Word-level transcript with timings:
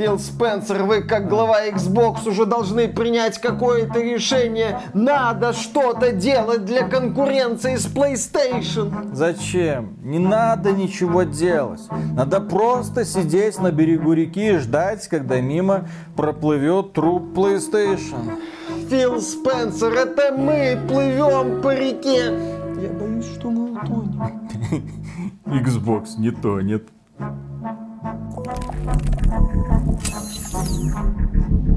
Фил 0.00 0.18
Спенсер, 0.18 0.84
вы 0.84 1.02
как 1.02 1.28
глава 1.28 1.68
Xbox 1.68 2.26
уже 2.26 2.46
должны 2.46 2.88
принять 2.88 3.38
какое-то 3.38 4.00
решение. 4.00 4.80
Надо 4.94 5.52
что-то 5.52 6.12
делать 6.12 6.64
для 6.64 6.88
конкуренции 6.88 7.76
с 7.76 7.84
PlayStation. 7.84 9.14
Зачем? 9.14 9.98
Не 10.02 10.18
надо 10.18 10.72
ничего 10.72 11.24
делать. 11.24 11.82
Надо 12.14 12.40
просто 12.40 13.04
сидеть 13.04 13.58
на 13.58 13.72
берегу 13.72 14.14
реки 14.14 14.54
и 14.54 14.56
ждать, 14.56 15.06
когда 15.06 15.38
мимо 15.42 15.86
проплывет 16.16 16.94
труп 16.94 17.36
PlayStation. 17.36 18.38
Фил 18.88 19.20
Спенсер, 19.20 19.92
это 19.92 20.32
мы 20.34 20.80
плывем 20.88 21.60
по 21.60 21.74
реке. 21.74 22.32
Я 22.80 22.88
боюсь, 22.98 23.26
что 23.34 23.50
мы 23.50 23.72
утонем. 23.72 24.48
Xbox 25.44 26.12
не 26.16 26.30
тонет. 26.30 26.88
Thank 28.02 28.34
you. 31.64 31.69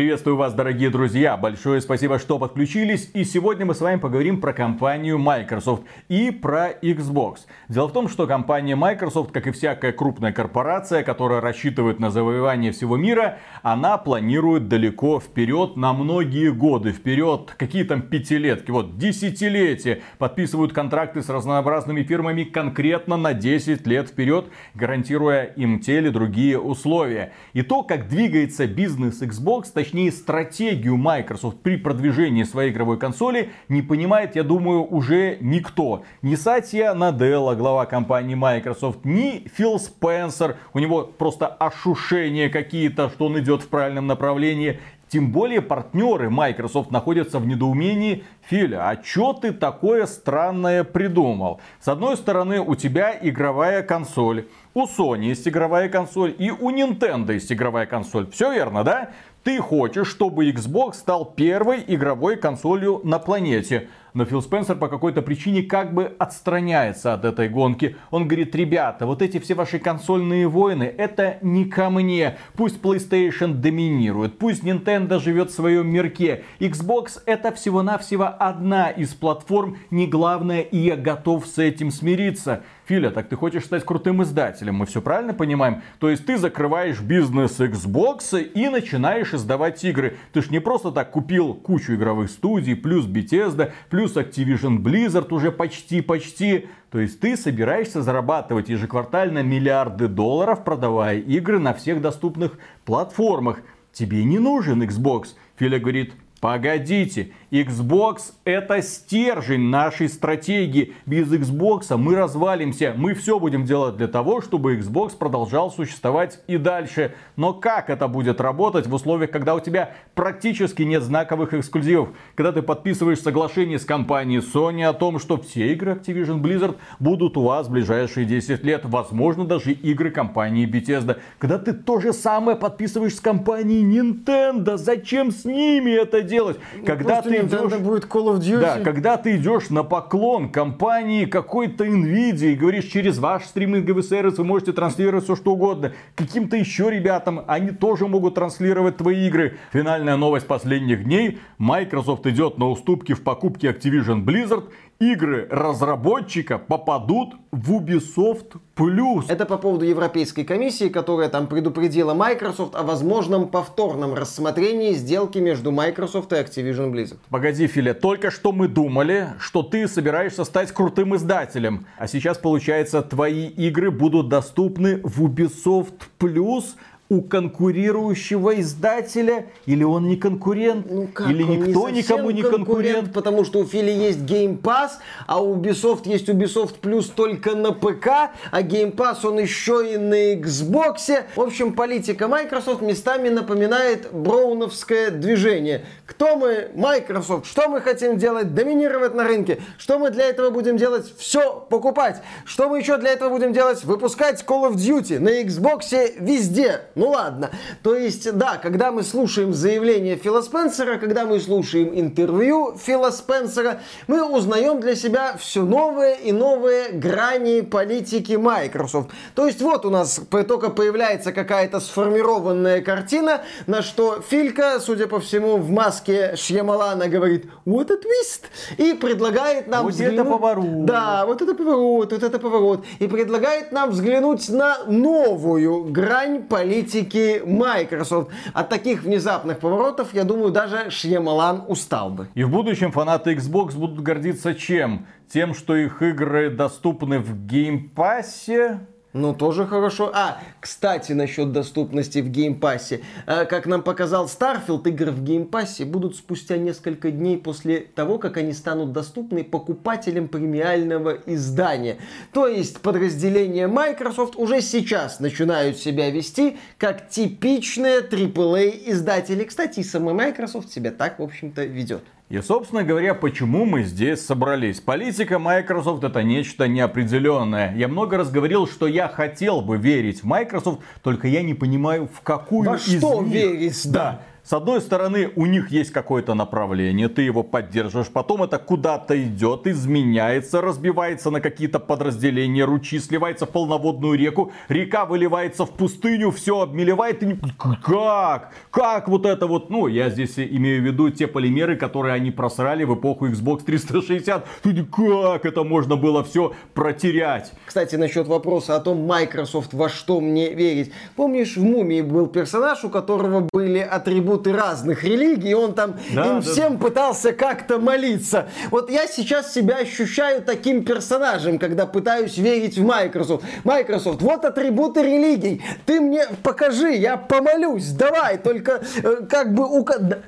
Приветствую 0.00 0.36
вас, 0.36 0.54
дорогие 0.54 0.88
друзья! 0.88 1.36
Большое 1.36 1.82
спасибо, 1.82 2.18
что 2.18 2.38
подключились. 2.38 3.10
И 3.12 3.22
сегодня 3.22 3.66
мы 3.66 3.74
с 3.74 3.82
вами 3.82 3.98
поговорим 3.98 4.40
про 4.40 4.54
компанию 4.54 5.18
Microsoft 5.18 5.82
и 6.08 6.30
про 6.30 6.70
Xbox. 6.70 7.40
Дело 7.68 7.88
в 7.88 7.92
том, 7.92 8.08
что 8.08 8.26
компания 8.26 8.76
Microsoft, 8.76 9.30
как 9.30 9.46
и 9.46 9.50
всякая 9.50 9.92
крупная 9.92 10.32
корпорация, 10.32 11.02
которая 11.02 11.42
рассчитывает 11.42 12.00
на 12.00 12.10
завоевание 12.10 12.72
всего 12.72 12.96
мира, 12.96 13.40
она 13.62 13.98
планирует 13.98 14.68
далеко 14.68 15.20
вперед, 15.20 15.76
на 15.76 15.92
многие 15.92 16.50
годы 16.50 16.92
вперед, 16.92 17.54
какие 17.58 17.84
там 17.84 18.00
пятилетки, 18.00 18.70
вот 18.70 18.96
десятилетия, 18.96 20.00
подписывают 20.16 20.72
контракты 20.72 21.22
с 21.22 21.28
разнообразными 21.28 22.04
фирмами 22.04 22.44
конкретно 22.44 23.18
на 23.18 23.34
10 23.34 23.86
лет 23.86 24.08
вперед, 24.08 24.46
гарантируя 24.74 25.44
им 25.44 25.78
те 25.78 25.98
или 25.98 26.08
другие 26.08 26.58
условия. 26.58 27.34
И 27.52 27.60
то, 27.60 27.82
как 27.82 28.08
двигается 28.08 28.66
бизнес 28.66 29.20
Xbox, 29.20 29.64
точнее 29.74 29.89
точнее 29.90 30.12
стратегию 30.12 30.96
Microsoft 30.96 31.62
при 31.62 31.76
продвижении 31.76 32.44
своей 32.44 32.70
игровой 32.70 32.96
консоли 32.96 33.50
не 33.68 33.82
понимает, 33.82 34.36
я 34.36 34.44
думаю, 34.44 34.84
уже 34.84 35.38
никто. 35.40 36.04
Ни 36.22 36.36
Сатья 36.36 36.94
Наделла, 36.94 37.56
глава 37.56 37.86
компании 37.86 38.36
Microsoft, 38.36 39.04
ни 39.04 39.48
Фил 39.52 39.80
Спенсер, 39.80 40.58
у 40.74 40.78
него 40.78 41.02
просто 41.02 41.48
ошушения 41.48 42.48
какие-то, 42.48 43.10
что 43.10 43.26
он 43.26 43.40
идет 43.40 43.62
в 43.62 43.68
правильном 43.68 44.06
направлении. 44.06 44.78
Тем 45.08 45.32
более 45.32 45.60
партнеры 45.60 46.30
Microsoft 46.30 46.92
находятся 46.92 47.40
в 47.40 47.46
недоумении. 47.46 48.22
Филя, 48.42 48.90
а 48.90 49.02
что 49.02 49.32
ты 49.32 49.52
такое 49.52 50.06
странное 50.06 50.84
придумал? 50.84 51.60
С 51.80 51.88
одной 51.88 52.16
стороны, 52.16 52.60
у 52.60 52.76
тебя 52.76 53.18
игровая 53.20 53.82
консоль. 53.82 54.46
У 54.72 54.84
Sony 54.86 55.24
есть 55.24 55.48
игровая 55.48 55.88
консоль 55.88 56.32
и 56.38 56.52
у 56.52 56.70
Nintendo 56.70 57.32
есть 57.32 57.50
игровая 57.50 57.86
консоль. 57.86 58.30
Все 58.30 58.52
верно, 58.52 58.84
да? 58.84 59.10
Ты 59.42 59.58
хочешь, 59.58 60.08
чтобы 60.08 60.50
Xbox 60.50 60.94
стал 60.94 61.24
первой 61.24 61.82
игровой 61.86 62.36
консолью 62.36 63.00
на 63.04 63.18
планете. 63.18 63.88
Но 64.14 64.24
Фил 64.24 64.42
Спенсер 64.42 64.76
по 64.76 64.88
какой-то 64.88 65.22
причине 65.22 65.62
как 65.62 65.94
бы 65.94 66.14
отстраняется 66.18 67.14
от 67.14 67.24
этой 67.24 67.48
гонки. 67.48 67.96
Он 68.10 68.26
говорит, 68.26 68.54
ребята, 68.54 69.06
вот 69.06 69.22
эти 69.22 69.38
все 69.38 69.54
ваши 69.54 69.78
консольные 69.78 70.48
войны, 70.48 70.84
это 70.84 71.38
не 71.42 71.64
ко 71.64 71.90
мне. 71.90 72.36
Пусть 72.54 72.80
PlayStation 72.80 73.54
доминирует, 73.54 74.38
пусть 74.38 74.64
Nintendo 74.64 75.20
живет 75.20 75.50
в 75.50 75.54
своем 75.54 75.88
мирке. 75.88 76.44
Xbox 76.58 77.20
это 77.26 77.52
всего-навсего 77.52 78.28
одна 78.38 78.90
из 78.90 79.14
платформ, 79.14 79.78
не 79.90 80.06
главное, 80.06 80.60
и 80.60 80.78
я 80.78 80.96
готов 80.96 81.46
с 81.46 81.58
этим 81.58 81.90
смириться. 81.90 82.62
Филя, 82.86 83.10
так 83.10 83.28
ты 83.28 83.36
хочешь 83.36 83.66
стать 83.66 83.84
крутым 83.84 84.24
издателем, 84.24 84.74
мы 84.74 84.86
все 84.86 85.00
правильно 85.00 85.32
понимаем? 85.32 85.82
То 86.00 86.10
есть 86.10 86.26
ты 86.26 86.36
закрываешь 86.36 87.00
бизнес 87.00 87.60
Xbox 87.60 88.42
и 88.42 88.68
начинаешь 88.68 89.32
издавать 89.32 89.84
игры. 89.84 90.16
Ты 90.32 90.42
ж 90.42 90.50
не 90.50 90.58
просто 90.58 90.90
так 90.90 91.12
купил 91.12 91.54
кучу 91.54 91.94
игровых 91.94 92.30
студий, 92.30 92.74
плюс 92.74 93.06
Bethesda, 93.06 93.70
плюс 93.90 93.99
Activision 94.04 94.78
Blizzard 94.78 95.32
уже 95.32 95.52
почти-почти. 95.52 96.68
То 96.90 96.98
есть 96.98 97.20
ты 97.20 97.36
собираешься 97.36 98.02
зарабатывать 98.02 98.68
ежеквартально 98.68 99.42
миллиарды 99.42 100.08
долларов, 100.08 100.64
продавая 100.64 101.18
игры 101.18 101.58
на 101.58 101.74
всех 101.74 102.00
доступных 102.00 102.58
платформах. 102.84 103.60
Тебе 103.92 104.24
не 104.24 104.38
нужен 104.38 104.82
Xbox. 104.82 105.34
Филя 105.56 105.78
говорит, 105.78 106.14
Погодите, 106.40 107.32
Xbox 107.50 108.32
это 108.44 108.80
стержень 108.80 109.68
нашей 109.68 110.08
стратегии. 110.08 110.94
Без 111.04 111.30
Xbox 111.30 111.94
мы 111.98 112.14
развалимся. 112.16 112.94
Мы 112.96 113.12
все 113.12 113.38
будем 113.38 113.66
делать 113.66 113.98
для 113.98 114.08
того, 114.08 114.40
чтобы 114.40 114.76
Xbox 114.76 115.18
продолжал 115.18 115.70
существовать 115.70 116.40
и 116.46 116.56
дальше. 116.56 117.14
Но 117.36 117.52
как 117.52 117.90
это 117.90 118.08
будет 118.08 118.40
работать 118.40 118.86
в 118.86 118.94
условиях, 118.94 119.30
когда 119.30 119.54
у 119.54 119.60
тебя 119.60 119.92
практически 120.14 120.82
нет 120.82 121.02
знаковых 121.02 121.52
эксклюзивов? 121.52 122.08
Когда 122.34 122.52
ты 122.52 122.62
подписываешь 122.62 123.20
соглашение 123.20 123.78
с 123.78 123.84
компанией 123.84 124.40
Sony 124.40 124.84
о 124.84 124.94
том, 124.94 125.18
что 125.18 125.36
все 125.36 125.74
игры 125.74 125.92
Activision 125.92 126.40
Blizzard 126.40 126.76
будут 127.00 127.36
у 127.36 127.42
вас 127.42 127.66
в 127.66 127.70
ближайшие 127.70 128.24
10 128.24 128.64
лет. 128.64 128.82
Возможно, 128.84 129.44
даже 129.44 129.72
игры 129.72 130.10
компании 130.10 130.66
Bethesda. 130.66 131.18
Когда 131.38 131.58
ты 131.58 131.74
то 131.74 132.00
же 132.00 132.14
самое 132.14 132.56
подписываешь 132.56 133.16
с 133.16 133.20
компанией 133.20 133.84
Nintendo. 133.84 134.78
Зачем 134.78 135.32
с 135.32 135.44
ними 135.44 135.90
это 135.90 136.29
делать. 136.30 136.58
Ну, 136.74 136.84
когда 136.86 137.20
ты 137.20 137.36
идешь, 137.36 137.78
будет 137.78 138.04
Call 138.04 138.34
of 138.34 138.38
Duty. 138.38 138.60
Да, 138.60 138.80
когда 138.80 139.16
ты 139.16 139.36
идешь 139.36 139.68
на 139.68 139.82
поклон 139.82 140.50
компании 140.50 141.26
какой-то 141.26 141.84
Nvidia 141.84 142.52
и 142.52 142.54
говоришь, 142.54 142.84
через 142.84 143.18
ваш 143.18 143.44
стриминговый 143.44 144.02
сервис 144.02 144.38
вы 144.38 144.44
можете 144.44 144.72
транслировать 144.72 145.24
все 145.24 145.36
что 145.36 145.52
угодно. 145.52 145.92
Каким-то 146.14 146.56
еще 146.56 146.90
ребятам, 146.90 147.44
они 147.46 147.70
тоже 147.72 148.06
могут 148.06 148.36
транслировать 148.36 148.96
твои 148.96 149.26
игры. 149.26 149.58
Финальная 149.72 150.16
новость 150.16 150.46
последних 150.46 151.04
дней. 151.04 151.40
Microsoft 151.58 152.26
идет 152.26 152.56
на 152.56 152.70
уступки 152.70 153.12
в 153.12 153.22
покупке 153.22 153.68
Activision 153.68 154.24
Blizzard 154.24 154.64
игры 155.00 155.48
разработчика 155.50 156.58
попадут 156.58 157.34
в 157.50 157.72
Ubisoft 157.72 158.58
Plus. 158.76 159.24
Это 159.28 159.46
по 159.46 159.56
поводу 159.56 159.84
Европейской 159.86 160.44
комиссии, 160.44 160.88
которая 160.88 161.30
там 161.30 161.46
предупредила 161.46 162.12
Microsoft 162.14 162.76
о 162.76 162.82
возможном 162.82 163.48
повторном 163.48 164.14
рассмотрении 164.14 164.92
сделки 164.92 165.38
между 165.38 165.72
Microsoft 165.72 166.32
и 166.32 166.36
Activision 166.36 166.92
Blizzard. 166.92 167.18
Погоди, 167.30 167.66
Филе, 167.66 167.94
только 167.94 168.30
что 168.30 168.52
мы 168.52 168.68
думали, 168.68 169.30
что 169.40 169.62
ты 169.62 169.88
собираешься 169.88 170.44
стать 170.44 170.70
крутым 170.70 171.16
издателем. 171.16 171.86
А 171.98 172.06
сейчас, 172.06 172.36
получается, 172.36 173.02
твои 173.02 173.46
игры 173.46 173.90
будут 173.90 174.28
доступны 174.28 175.00
в 175.02 175.24
Ubisoft 175.24 175.94
Plus– 176.18 176.64
у 177.10 177.22
конкурирующего 177.22 178.60
издателя, 178.60 179.46
или 179.66 179.82
он 179.82 180.06
не 180.06 180.16
конкурент, 180.16 180.86
ну 180.88 181.08
как, 181.12 181.28
или 181.28 181.42
никто 181.42 181.90
не 181.90 181.98
никому 181.98 182.30
не 182.30 182.42
конкурент. 182.42 182.66
конкурент. 182.68 183.12
Потому 183.12 183.44
что 183.44 183.58
у 183.58 183.66
Фили 183.66 183.90
есть 183.90 184.20
Game 184.20 184.60
Pass, 184.62 184.92
а 185.26 185.42
у 185.42 185.56
Ubisoft 185.56 186.08
есть 186.08 186.28
Ubisoft 186.28 186.76
Plus 186.80 187.10
только 187.14 187.56
на 187.56 187.72
ПК, 187.72 188.30
а 188.52 188.62
Game 188.62 188.94
Pass 188.94 189.26
он 189.26 189.40
еще 189.40 189.94
и 189.94 189.96
на 189.98 190.34
Xbox. 190.34 191.24
В 191.34 191.40
общем, 191.40 191.72
политика 191.72 192.28
Microsoft 192.28 192.80
местами 192.80 193.28
напоминает 193.28 194.12
броуновское 194.12 195.10
движение. 195.10 195.84
Кто 196.06 196.36
мы? 196.36 196.68
Microsoft. 196.76 197.46
Что 197.46 197.68
мы 197.68 197.80
хотим 197.80 198.18
делать? 198.18 198.54
Доминировать 198.54 199.14
на 199.14 199.24
рынке. 199.24 199.60
Что 199.78 199.98
мы 199.98 200.10
для 200.10 200.26
этого 200.26 200.50
будем 200.50 200.76
делать? 200.76 201.12
Все 201.18 201.66
покупать. 201.68 202.22
Что 202.44 202.68
мы 202.68 202.78
еще 202.78 202.98
для 202.98 203.10
этого 203.10 203.30
будем 203.30 203.52
делать? 203.52 203.82
Выпускать 203.84 204.44
Call 204.46 204.70
of 204.70 204.74
Duty 204.74 205.18
на 205.18 205.42
Xbox 205.42 206.14
везде 206.20 206.82
ну 207.00 207.08
ладно. 207.08 207.50
То 207.82 207.96
есть, 207.96 208.30
да, 208.36 208.58
когда 208.58 208.92
мы 208.92 209.02
слушаем 209.04 209.54
заявление 209.54 210.16
Фила 210.16 210.42
Спенсера, 210.42 210.98
когда 210.98 211.24
мы 211.24 211.40
слушаем 211.40 211.98
интервью 211.98 212.76
Фила 212.76 213.10
Спенсера, 213.10 213.80
мы 214.06 214.22
узнаем 214.22 214.80
для 214.80 214.94
себя 214.94 215.34
все 215.38 215.62
новые 215.62 216.18
и 216.20 216.30
новые 216.30 216.90
грани 216.90 217.62
политики 217.62 218.34
Microsoft. 218.34 219.08
То 219.34 219.46
есть 219.46 219.62
вот 219.62 219.86
у 219.86 219.90
нас 219.90 220.20
только 220.30 220.68
появляется 220.68 221.32
какая-то 221.32 221.80
сформированная 221.80 222.82
картина, 222.82 223.44
на 223.66 223.80
что 223.80 224.20
Филька, 224.20 224.78
судя 224.78 225.06
по 225.06 225.20
всему, 225.20 225.56
в 225.56 225.70
маске 225.70 226.36
Шьямалана 226.36 227.08
говорит 227.08 227.46
«What 227.64 227.90
a 227.90 227.96
twist!» 227.96 228.42
и 228.76 228.92
предлагает 228.92 229.68
нам 229.68 229.84
вот 229.84 229.94
взглянуть... 229.94 230.18
это 230.18 230.24
поворот. 230.24 230.84
Да, 230.84 231.24
вот 231.24 231.40
это 231.40 231.54
поворот, 231.54 232.12
вот 232.12 232.22
это 232.22 232.38
поворот. 232.38 232.84
И 232.98 233.08
предлагает 233.08 233.72
нам 233.72 233.88
взглянуть 233.88 234.46
на 234.50 234.84
новую 234.86 235.84
грань 235.84 236.42
политики 236.42 236.89
политики 236.90 237.42
Microsoft. 237.44 238.30
От 238.52 238.68
таких 238.68 239.02
внезапных 239.02 239.60
поворотов, 239.60 240.14
я 240.14 240.24
думаю, 240.24 240.50
даже 240.50 240.90
Шьямалан 240.90 241.64
устал 241.68 242.10
бы. 242.10 242.28
И 242.34 242.44
в 242.44 242.50
будущем 242.50 242.92
фанаты 242.92 243.34
Xbox 243.34 243.74
будут 243.74 244.02
гордиться 244.02 244.54
чем? 244.54 245.06
Тем, 245.32 245.54
что 245.54 245.76
их 245.76 246.02
игры 246.02 246.50
доступны 246.50 247.20
в 247.20 247.46
Game 247.46 248.00
Pass 248.00 248.53
е? 248.53 248.80
Ну, 249.12 249.34
тоже 249.34 249.66
хорошо. 249.66 250.12
А, 250.14 250.40
кстати, 250.60 251.12
насчет 251.12 251.50
доступности 251.50 252.20
в 252.20 252.28
Game 252.28 252.57
Pass 252.57 252.86
е. 252.86 253.00
А, 253.26 253.44
как 253.44 253.66
нам 253.66 253.82
показал 253.82 254.26
Starfield, 254.26 254.88
игры 254.88 255.10
в 255.10 255.24
Game 255.24 255.51
Pass 255.51 255.77
е 255.77 255.84
будут 255.84 256.14
спустя 256.14 256.56
несколько 256.56 257.10
дней 257.10 257.36
после 257.36 257.80
того, 257.80 258.18
как 258.18 258.36
они 258.36 258.52
станут 258.52 258.92
доступны 258.92 259.42
покупателям 259.42 260.28
премиального 260.28 261.18
издания. 261.26 261.98
То 262.32 262.46
есть 262.46 262.80
подразделения 262.80 263.66
Microsoft 263.66 264.36
уже 264.36 264.60
сейчас 264.60 265.18
начинают 265.18 265.76
себя 265.76 266.08
вести 266.10 266.58
как 266.78 267.08
типичные 267.08 268.02
AAA 268.02 268.92
издатели. 268.92 269.42
Кстати, 269.42 269.80
и 269.80 269.84
сама 269.84 270.14
Microsoft 270.14 270.70
себя 270.70 270.92
так, 270.92 271.18
в 271.18 271.22
общем-то, 271.22 271.64
ведет. 271.64 272.04
И, 272.30 272.40
собственно 272.42 272.84
говоря, 272.84 273.14
почему 273.14 273.64
мы 273.64 273.82
здесь 273.82 274.24
собрались. 274.24 274.78
Политика 274.78 275.40
Microsoft 275.40 276.04
это 276.04 276.22
нечто 276.22 276.68
неопределенное. 276.68 277.74
Я 277.74 277.88
много 277.88 278.18
раз 278.18 278.30
говорил, 278.30 278.68
что 278.68 278.86
я 278.86 279.08
хотел 279.08 279.62
бы 279.62 279.78
верить 279.78 280.22
в 280.22 280.26
Microsoft, 280.26 280.78
только 281.02 281.26
я 281.26 281.42
не 281.42 281.54
понимаю, 281.54 282.06
в 282.06 282.20
какую 282.20 282.70
Во 282.70 282.76
из 282.76 282.98
что 282.98 283.20
них. 283.24 283.32
верить, 283.32 283.82
да. 283.90 284.22
С 284.50 284.52
одной 284.52 284.80
стороны, 284.80 285.30
у 285.36 285.46
них 285.46 285.70
есть 285.70 285.92
какое-то 285.92 286.34
направление, 286.34 287.08
ты 287.08 287.22
его 287.22 287.44
поддерживаешь, 287.44 288.08
потом 288.08 288.42
это 288.42 288.58
куда-то 288.58 289.14
идет, 289.22 289.68
изменяется, 289.68 290.60
разбивается 290.60 291.30
на 291.30 291.40
какие-то 291.40 291.78
подразделения, 291.78 292.64
ручьи 292.64 292.98
сливается 292.98 293.46
в 293.46 293.50
полноводную 293.50 294.18
реку, 294.18 294.50
река 294.68 295.04
выливается 295.04 295.66
в 295.66 295.70
пустыню, 295.70 296.32
все 296.32 296.62
обмелевает, 296.62 297.22
и 297.22 297.26
не... 297.26 297.38
как? 297.80 298.52
Как 298.72 299.06
вот 299.06 299.24
это 299.24 299.46
вот, 299.46 299.70
ну, 299.70 299.86
я 299.86 300.10
здесь 300.10 300.36
имею 300.36 300.82
в 300.82 300.84
виду 300.84 301.10
те 301.10 301.28
полимеры, 301.28 301.76
которые 301.76 302.14
они 302.14 302.32
просрали 302.32 302.82
в 302.82 302.92
эпоху 302.96 303.28
Xbox 303.28 303.62
360, 303.62 304.48
как 304.64 305.46
это 305.46 305.62
можно 305.62 305.94
было 305.94 306.24
все 306.24 306.54
протерять? 306.74 307.52
Кстати, 307.66 307.94
насчет 307.94 308.26
вопроса 308.26 308.74
о 308.74 308.80
том, 308.80 309.06
Microsoft 309.06 309.74
во 309.74 309.88
что 309.88 310.20
мне 310.20 310.52
верить. 310.54 310.90
Помнишь, 311.14 311.56
в 311.56 311.62
Мумии 311.62 312.00
был 312.00 312.26
персонаж, 312.26 312.82
у 312.82 312.90
которого 312.90 313.46
были 313.52 313.78
атрибуты 313.78 314.39
разных 314.46 315.04
религий, 315.04 315.50
и 315.50 315.54
он 315.54 315.74
там 315.74 315.94
Да, 316.14 316.26
им 316.26 316.34
да. 316.36 316.40
всем 316.40 316.78
пытался 316.78 317.32
как-то 317.32 317.78
молиться. 317.78 318.48
Вот 318.70 318.90
я 318.90 319.06
сейчас 319.06 319.52
себя 319.52 319.76
ощущаю 319.76 320.42
таким 320.42 320.84
персонажем, 320.84 321.58
когда 321.58 321.86
пытаюсь 321.86 322.36
верить 322.36 322.78
в 322.78 322.84
Microsoft. 322.84 323.44
Microsoft, 323.64 324.22
вот 324.22 324.44
атрибуты 324.44 325.02
религий. 325.02 325.62
Ты 325.86 326.00
мне 326.00 326.26
покажи, 326.42 326.92
я 326.92 327.16
помолюсь. 327.16 327.86
Давай, 327.92 328.38
только 328.38 328.82
э, 329.02 329.26
как 329.28 329.54
бы 329.54 329.66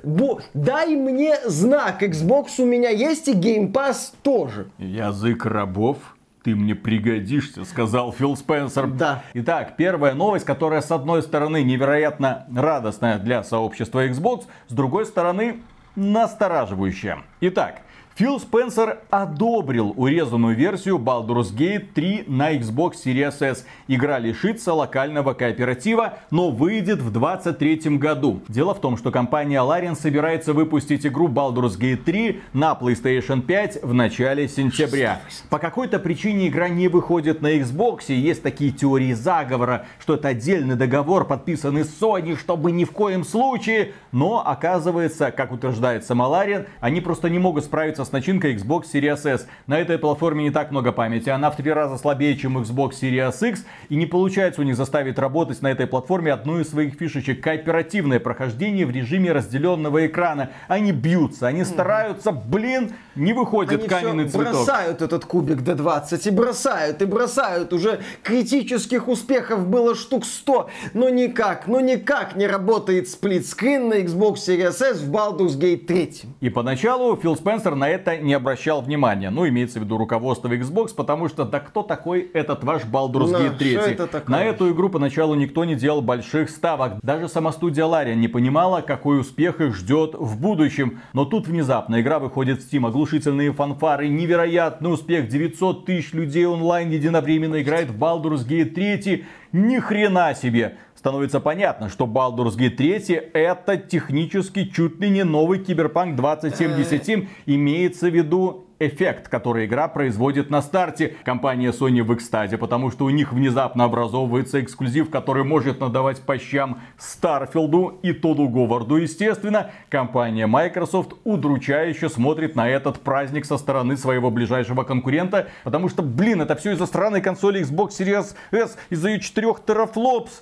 бо- 0.03 0.41
дай 0.53 0.95
мне 0.95 1.37
знак. 1.45 2.03
Xbox 2.03 2.59
у 2.59 2.65
меня 2.65 2.89
есть 2.89 3.27
и 3.27 3.33
Game 3.33 3.71
Pass 3.71 4.11
тоже. 4.21 4.67
Язык 4.77 5.45
рабов. 5.45 5.97
Ты 6.43 6.55
мне 6.55 6.75
пригодишься, 6.75 7.63
сказал 7.63 8.11
Фил 8.11 8.35
Спенсер. 8.35 8.87
Да. 8.87 9.23
Итак, 9.33 9.77
первая 9.77 10.13
новость, 10.13 10.45
которая 10.45 10.81
с 10.81 10.91
одной 10.91 11.23
стороны 11.23 11.63
невероятно 11.63 12.45
радостная 12.53 13.17
для 13.17 13.43
сообщества 13.43 14.05
Xbox, 14.07 14.43
с 14.67 14.73
другой 14.73 15.05
стороны 15.05 15.61
настораживающая. 15.95 17.19
Итак, 17.39 17.81
Фил 18.15 18.39
Спенсер 18.39 18.99
одобрил 19.09 19.91
урезанную 19.97 20.55
версию 20.55 20.99
Baldur's 20.99 21.51
Gate 21.51 21.87
3 21.95 22.25
на 22.27 22.53
Xbox 22.53 22.91
Series 23.03 23.43
S. 23.43 23.65
Игра 23.87 24.19
лишится 24.19 24.71
локального 24.71 25.33
кооператива, 25.33 26.19
но 26.29 26.51
выйдет 26.51 26.99
в 26.99 27.11
2023 27.11 27.97
году. 27.97 28.41
Дело 28.47 28.75
в 28.75 28.81
том, 28.81 28.97
что 28.97 29.09
компания 29.09 29.57
Larian 29.57 29.95
собирается 29.95 30.53
выпустить 30.53 31.07
игру 31.07 31.27
Baldur's 31.27 31.75
Gate 31.79 32.03
3 32.03 32.41
на 32.53 32.77
PlayStation 32.79 33.41
5 33.41 33.81
в 33.81 33.95
начале 33.95 34.47
сентября. 34.47 35.19
По 35.49 35.57
какой-то 35.57 35.97
причине 35.97 36.49
игра 36.49 36.69
не 36.69 36.89
выходит 36.89 37.41
на 37.41 37.57
Xbox, 37.57 38.05
и 38.09 38.13
есть 38.13 38.43
такие 38.43 38.69
теории 38.69 39.13
заговора, 39.13 39.87
что 39.99 40.13
это 40.13 40.27
отдельный 40.27 40.75
договор, 40.75 41.25
подписанный 41.25 41.81
Sony, 41.81 42.37
чтобы 42.37 42.71
ни 42.71 42.83
в 42.83 42.91
коем 42.91 43.23
случае. 43.23 43.93
Но 44.11 44.47
оказывается, 44.47 45.31
как 45.31 45.51
утверждает 45.51 46.05
сама 46.05 46.25
Larian, 46.27 46.67
они 46.79 47.01
просто 47.01 47.27
не 47.31 47.39
могут 47.39 47.63
справиться 47.63 48.02
с 48.03 48.11
начинкой 48.11 48.55
Xbox 48.55 48.85
Series 48.93 49.27
S. 49.27 49.47
На 49.67 49.79
этой 49.79 49.97
платформе 49.97 50.43
не 50.43 50.51
так 50.51 50.71
много 50.71 50.91
памяти, 50.91 51.29
она 51.29 51.51
в 51.51 51.55
три 51.55 51.71
раза 51.71 51.97
слабее, 51.97 52.37
чем 52.37 52.57
Xbox 52.57 52.91
Series 53.01 53.49
X, 53.49 53.65
и 53.89 53.95
не 53.95 54.05
получается 54.05 54.61
у 54.61 54.63
них 54.63 54.75
заставить 54.75 55.17
работать 55.17 55.61
на 55.61 55.67
этой 55.71 55.87
платформе 55.87 56.31
одну 56.31 56.59
из 56.59 56.69
своих 56.69 56.95
фишечек. 56.95 57.41
Кооперативное 57.43 58.19
прохождение 58.19 58.85
в 58.85 58.91
режиме 58.91 59.31
разделенного 59.31 60.05
экрана. 60.05 60.51
Они 60.67 60.91
бьются, 60.91 61.47
они 61.47 61.63
стараются, 61.63 62.31
блин, 62.31 62.93
не 63.15 63.33
выходит 63.33 63.79
Они 63.79 63.87
каменный 63.87 64.25
всё 64.25 64.39
цветок. 64.39 64.53
бросают 64.53 65.01
этот 65.01 65.25
кубик 65.25 65.59
D20 65.59 66.27
и 66.27 66.31
бросают, 66.31 67.01
и 67.01 67.05
бросают. 67.05 67.73
Уже 67.73 67.99
критических 68.23 69.07
успехов 69.07 69.67
было 69.67 69.95
штук 69.95 70.25
100, 70.25 70.69
но 70.93 71.09
никак, 71.09 71.67
но 71.67 71.79
никак 71.79 72.35
не 72.35 72.47
работает 72.47 73.09
сплитскрин 73.09 73.89
на 73.89 73.93
Xbox 74.01 74.35
Series 74.35 74.83
S 74.83 75.01
в 75.01 75.11
Baldur's 75.11 75.57
Gate 75.59 75.85
3. 75.85 76.13
И 76.41 76.49
поначалу 76.49 77.15
Фил 77.17 77.35
Спенсер 77.35 77.75
на 77.75 77.89
это 77.93 78.17
не 78.17 78.33
обращал 78.33 78.81
внимания. 78.81 79.29
Ну, 79.29 79.47
имеется 79.47 79.79
в 79.79 79.83
виду 79.83 79.97
руководство 79.97 80.47
Xbox, 80.49 80.93
потому 80.95 81.29
что 81.29 81.45
да 81.45 81.59
кто 81.59 81.83
такой 81.83 82.21
этот 82.33 82.63
ваш 82.63 82.83
Baldur's 82.83 83.31
Да, 83.31 83.39
Gate 83.41 83.57
3? 83.57 83.71
что 83.71 83.81
это 83.89 84.07
такое? 84.07 84.35
На 84.35 84.43
эту 84.43 84.71
игру 84.71 84.89
поначалу 84.89 85.35
никто 85.35 85.65
не 85.65 85.75
делал 85.75 86.01
больших 86.01 86.49
ставок. 86.49 86.99
Даже 87.01 87.27
сама 87.29 87.51
студия 87.51 87.85
Larian 87.85 88.15
не 88.15 88.27
понимала, 88.27 88.81
какой 88.81 89.19
успех 89.19 89.61
их 89.61 89.75
ждет 89.75 90.15
в 90.15 90.39
будущем. 90.39 91.01
Но 91.13 91.25
тут 91.25 91.47
внезапно 91.47 92.01
игра 92.01 92.19
выходит 92.19 92.61
в 92.61 92.71
Steam, 92.71 92.85
оглушительные 92.87 93.53
фанфары, 93.53 94.07
невероятный 94.07 94.91
успех, 94.93 95.27
900 95.27 95.85
тысяч 95.85 96.13
людей 96.13 96.45
онлайн 96.45 96.89
единовременно 96.89 97.61
играет 97.61 97.89
в 97.89 97.97
Baldur's 97.97 98.47
Gate 98.47 98.71
3. 98.71 99.25
Ни 99.53 99.77
хрена 99.77 100.33
себе! 100.33 100.77
Становится 101.03 101.41
понятно, 101.41 101.89
что 101.89 102.05
Baldur's 102.05 102.57
Gate 102.57 102.77
3 102.77 103.31
это 103.33 103.75
технически 103.75 104.63
чуть 104.63 105.01
ли 105.01 105.09
не 105.09 105.25
новый 105.25 105.59
Киберпанк 105.59 106.15
2077. 106.15 107.27
Имеется 107.45 108.09
в 108.09 108.15
виду 108.15 108.67
эффект, 108.79 109.27
который 109.27 109.65
игра 109.65 109.89
производит 109.89 110.49
на 110.49 110.61
старте. 110.61 111.17
Компания 111.25 111.71
Sony 111.71 112.03
в 112.03 112.13
экстазе, 112.13 112.57
потому 112.57 112.89
что 112.89 113.03
у 113.03 113.09
них 113.09 113.33
внезапно 113.33 113.83
образовывается 113.83 114.61
эксклюзив, 114.61 115.09
который 115.09 115.43
может 115.43 115.81
надавать 115.81 116.21
по 116.21 116.37
щам 116.37 116.79
Starfield 116.97 117.89
у 117.89 117.99
и 118.01 118.13
Тоду 118.13 118.47
Говарду. 118.47 118.95
Естественно, 118.95 119.71
компания 119.89 120.47
Microsoft 120.47 121.15
удручающе 121.25 122.07
смотрит 122.07 122.55
на 122.55 122.69
этот 122.69 123.01
праздник 123.01 123.43
со 123.43 123.57
стороны 123.57 123.97
своего 123.97 124.31
ближайшего 124.31 124.83
конкурента, 124.83 125.49
потому 125.65 125.89
что, 125.89 126.01
блин, 126.01 126.41
это 126.41 126.55
все 126.55 126.71
из-за 126.71 126.85
странной 126.85 127.19
консоли 127.19 127.61
Xbox 127.61 127.89
Series 127.89 128.35
S, 128.51 128.77
из-за 128.89 129.09
ее 129.09 129.19
4 129.19 129.53
терафлопс. 129.65 130.41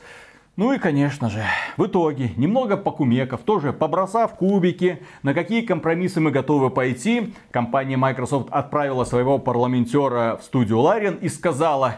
Ну 0.58 0.74
и, 0.74 0.80
конечно 0.80 1.30
же, 1.30 1.46
в 1.78 1.86
итоге, 1.86 2.32
немного 2.36 2.76
покумеков, 2.76 3.42
тоже 3.42 3.72
побросав 3.72 4.36
кубики, 4.36 5.02
на 5.24 5.34
какие 5.34 5.62
компромиссы 5.62 6.20
мы 6.20 6.32
готовы 6.32 6.70
пойти, 6.70 7.34
компания 7.52 7.96
Microsoft 7.96 8.50
отправила 8.52 9.06
своего 9.06 9.40
парламентера 9.40 10.38
в 10.42 10.44
студию 10.44 10.80
Larian 10.80 11.20
и 11.22 11.30
сказала, 11.30 11.96